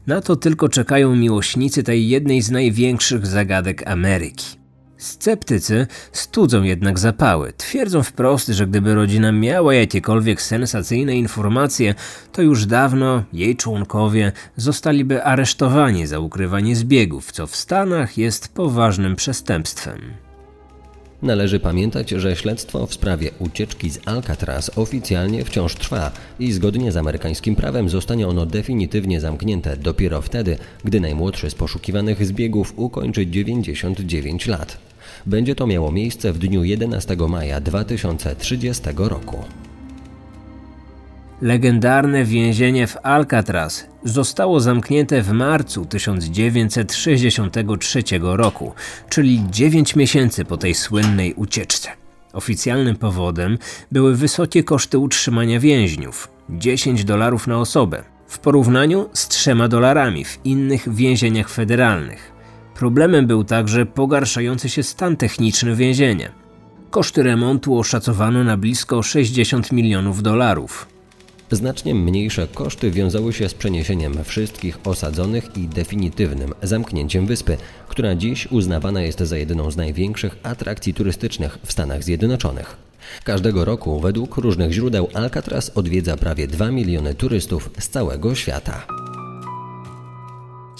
Na 0.07 0.21
to 0.21 0.35
tylko 0.35 0.69
czekają 0.69 1.15
miłośnicy 1.15 1.83
tej 1.83 2.09
jednej 2.09 2.41
z 2.41 2.51
największych 2.51 3.27
zagadek 3.27 3.87
Ameryki. 3.87 4.64
Sceptycy 5.05 5.87
studzą 6.11 6.63
jednak 6.63 6.99
zapały. 6.99 7.53
Twierdzą 7.57 8.03
wprost, 8.03 8.47
że 8.47 8.67
gdyby 8.67 8.95
rodzina 8.95 9.31
miała 9.31 9.73
jakiekolwiek 9.73 10.41
sensacyjne 10.41 11.15
informacje, 11.15 11.95
to 12.31 12.41
już 12.41 12.65
dawno 12.65 13.23
jej 13.33 13.55
członkowie 13.55 14.31
zostaliby 14.57 15.23
aresztowani 15.23 16.07
za 16.07 16.19
ukrywanie 16.19 16.75
zbiegów, 16.75 17.31
co 17.31 17.47
w 17.47 17.55
Stanach 17.55 18.17
jest 18.17 18.53
poważnym 18.53 19.15
przestępstwem. 19.15 20.25
Należy 21.21 21.59
pamiętać, 21.59 22.09
że 22.09 22.35
śledztwo 22.35 22.87
w 22.87 22.93
sprawie 22.93 23.31
ucieczki 23.39 23.89
z 23.89 24.07
Alcatraz 24.07 24.71
oficjalnie 24.75 25.45
wciąż 25.45 25.75
trwa 25.75 26.11
i 26.39 26.51
zgodnie 26.51 26.91
z 26.91 26.97
amerykańskim 26.97 27.55
prawem 27.55 27.89
zostanie 27.89 28.27
ono 28.27 28.45
definitywnie 28.45 29.21
zamknięte 29.21 29.77
dopiero 29.77 30.21
wtedy, 30.21 30.57
gdy 30.83 30.99
najmłodszy 30.99 31.49
z 31.49 31.55
poszukiwanych 31.55 32.25
zbiegów 32.25 32.73
ukończy 32.75 33.27
99 33.27 34.47
lat. 34.47 34.77
Będzie 35.25 35.55
to 35.55 35.67
miało 35.67 35.91
miejsce 35.91 36.33
w 36.33 36.37
dniu 36.37 36.63
11 36.63 37.17
maja 37.29 37.61
2030 37.61 38.83
roku. 38.97 39.37
Legendarne 41.41 42.25
więzienie 42.25 42.87
w 42.87 42.97
Alcatraz 43.03 43.87
zostało 44.03 44.59
zamknięte 44.59 45.21
w 45.21 45.31
marcu 45.31 45.85
1963 45.85 48.03
roku, 48.21 48.73
czyli 49.09 49.43
9 49.49 49.95
miesięcy 49.95 50.45
po 50.45 50.57
tej 50.57 50.73
słynnej 50.73 51.33
ucieczce. 51.33 51.89
Oficjalnym 52.33 52.95
powodem 52.95 53.57
były 53.91 54.15
wysokie 54.15 54.63
koszty 54.63 54.97
utrzymania 54.97 55.59
więźniów 55.59 56.27
10 56.49 57.03
dolarów 57.03 57.47
na 57.47 57.59
osobę, 57.59 58.03
w 58.27 58.39
porównaniu 58.39 59.09
z 59.13 59.27
3 59.27 59.55
dolarami 59.69 60.25
w 60.25 60.39
innych 60.43 60.95
więzieniach 60.95 61.49
federalnych. 61.49 62.34
Problemem 62.75 63.27
był 63.27 63.43
także 63.43 63.85
pogarszający 63.85 64.69
się 64.69 64.83
stan 64.83 65.17
techniczny 65.17 65.75
więzienia. 65.75 66.31
Koszty 66.89 67.23
remontu 67.23 67.77
oszacowano 67.79 68.43
na 68.43 68.57
blisko 68.57 69.03
60 69.03 69.71
milionów 69.71 70.23
dolarów. 70.23 70.87
Znacznie 71.51 71.95
mniejsze 71.95 72.47
koszty 72.47 72.91
wiązały 72.91 73.33
się 73.33 73.49
z 73.49 73.53
przeniesieniem 73.53 74.23
wszystkich 74.23 74.79
osadzonych 74.83 75.57
i 75.57 75.67
definitywnym 75.67 76.53
zamknięciem 76.63 77.25
wyspy, 77.25 77.57
która 77.87 78.15
dziś 78.15 78.51
uznawana 78.51 79.01
jest 79.01 79.19
za 79.19 79.37
jedną 79.37 79.71
z 79.71 79.77
największych 79.77 80.37
atrakcji 80.43 80.93
turystycznych 80.93 81.57
w 81.65 81.71
Stanach 81.71 82.03
Zjednoczonych. 82.03 82.77
Każdego 83.23 83.65
roku, 83.65 83.99
według 83.99 84.37
różnych 84.37 84.71
źródeł, 84.71 85.09
Alcatraz 85.13 85.71
odwiedza 85.75 86.17
prawie 86.17 86.47
2 86.47 86.71
miliony 86.71 87.13
turystów 87.13 87.69
z 87.79 87.89
całego 87.89 88.35
świata. 88.35 88.87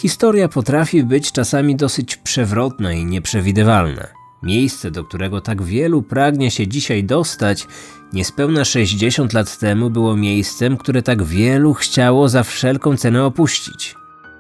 Historia 0.05 0.47
potrafi 0.47 1.03
być 1.03 1.31
czasami 1.31 1.75
dosyć 1.75 2.15
przewrotna 2.15 2.93
i 2.93 3.05
nieprzewidywalna. 3.05 4.07
Miejsce, 4.43 4.91
do 4.91 5.03
którego 5.03 5.41
tak 5.41 5.63
wielu 5.63 6.01
pragnie 6.01 6.51
się 6.51 6.67
dzisiaj 6.67 7.03
dostać, 7.03 7.67
niespełna 8.13 8.65
60 8.65 9.33
lat 9.33 9.57
temu 9.57 9.89
było 9.89 10.15
miejscem, 10.15 10.77
które 10.77 11.01
tak 11.01 11.23
wielu 11.23 11.73
chciało 11.73 12.29
za 12.29 12.43
wszelką 12.43 12.97
cenę 12.97 13.25
opuścić. 13.25 13.95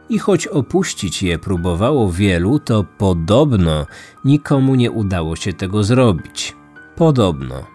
I 0.09 0.19
choć 0.19 0.47
opuścić 0.47 1.23
je 1.23 1.39
próbowało 1.39 2.11
wielu, 2.11 2.59
to 2.59 2.85
podobno 2.97 3.85
nikomu 4.25 4.75
nie 4.75 4.91
udało 4.91 5.35
się 5.35 5.53
tego 5.53 5.83
zrobić. 5.83 6.55
Podobno. 6.95 7.74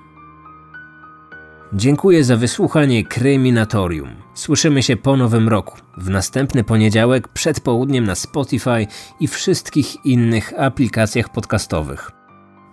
Dziękuję 1.72 2.24
za 2.24 2.36
wysłuchanie 2.36 3.04
Kryminatorium. 3.04 4.08
Słyszymy 4.34 4.82
się 4.82 4.96
po 4.96 5.16
nowym 5.16 5.48
roku, 5.48 5.78
w 5.96 6.10
następny 6.10 6.64
poniedziałek 6.64 7.28
przed 7.28 7.60
południem 7.60 8.04
na 8.04 8.14
Spotify 8.14 8.86
i 9.20 9.28
wszystkich 9.28 10.06
innych 10.06 10.52
aplikacjach 10.56 11.32
podcastowych. 11.32 12.10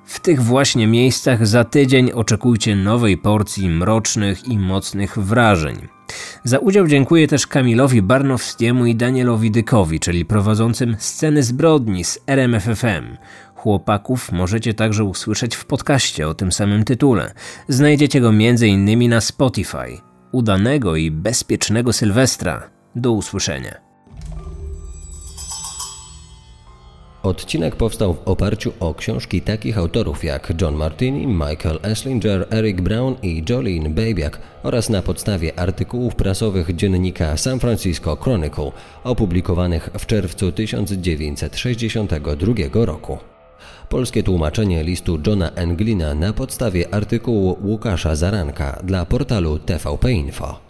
W 0.05 0.19
tych 0.19 0.43
właśnie 0.43 0.87
miejscach 0.87 1.47
za 1.47 1.63
tydzień 1.63 2.11
oczekujcie 2.11 2.75
nowej 2.75 3.17
porcji 3.17 3.69
mrocznych 3.69 4.47
i 4.47 4.57
mocnych 4.57 5.19
wrażeń. 5.19 5.87
Za 6.43 6.59
udział 6.59 6.87
dziękuję 6.87 7.27
też 7.27 7.47
Kamilowi 7.47 8.01
Barnowskiemu 8.01 8.85
i 8.85 8.95
Danielowi 8.95 9.51
Dykowi, 9.51 9.99
czyli 9.99 10.25
prowadzącym 10.25 10.95
sceny 10.99 11.43
zbrodni 11.43 12.03
z 12.03 12.19
RMFFM. 12.27 13.17
Chłopaków 13.57 14.31
możecie 14.31 14.73
także 14.73 15.03
usłyszeć 15.03 15.55
w 15.55 15.65
podcaście 15.65 16.27
o 16.27 16.33
tym 16.33 16.51
samym 16.51 16.83
tytule. 16.83 17.33
Znajdziecie 17.67 18.21
go 18.21 18.29
m.in. 18.29 19.09
na 19.09 19.21
Spotify. 19.21 20.01
Udanego 20.31 20.95
i 20.95 21.11
bezpiecznego 21.11 21.93
Sylwestra. 21.93 22.69
Do 22.95 23.11
usłyszenia. 23.11 23.75
Odcinek 27.23 27.75
powstał 27.75 28.13
w 28.13 28.27
oparciu 28.27 28.73
o 28.79 28.93
książki 28.93 29.41
takich 29.41 29.77
autorów 29.77 30.23
jak 30.23 30.53
John 30.61 30.75
Martini, 30.75 31.27
Michael 31.27 31.79
Esslinger, 31.83 32.47
Eric 32.51 32.81
Brown 32.81 33.15
i 33.21 33.43
Jolene 33.49 33.89
Babiak 33.89 34.39
oraz 34.63 34.89
na 34.89 35.01
podstawie 35.01 35.59
artykułów 35.59 36.15
prasowych 36.15 36.75
dziennika 36.75 37.37
San 37.37 37.59
Francisco 37.59 38.15
Chronicle 38.15 38.71
opublikowanych 39.03 39.89
w 39.99 40.05
czerwcu 40.05 40.51
1962 40.51 42.85
roku. 42.85 43.17
Polskie 43.89 44.23
tłumaczenie 44.23 44.83
listu 44.83 45.19
Johna 45.27 45.51
Englina 45.55 46.15
na 46.15 46.33
podstawie 46.33 46.93
artykułu 46.93 47.57
Łukasza 47.63 48.15
Zaranka 48.15 48.79
dla 48.83 49.05
portalu 49.05 49.59
TVP 49.59 50.11
Info. 50.11 50.66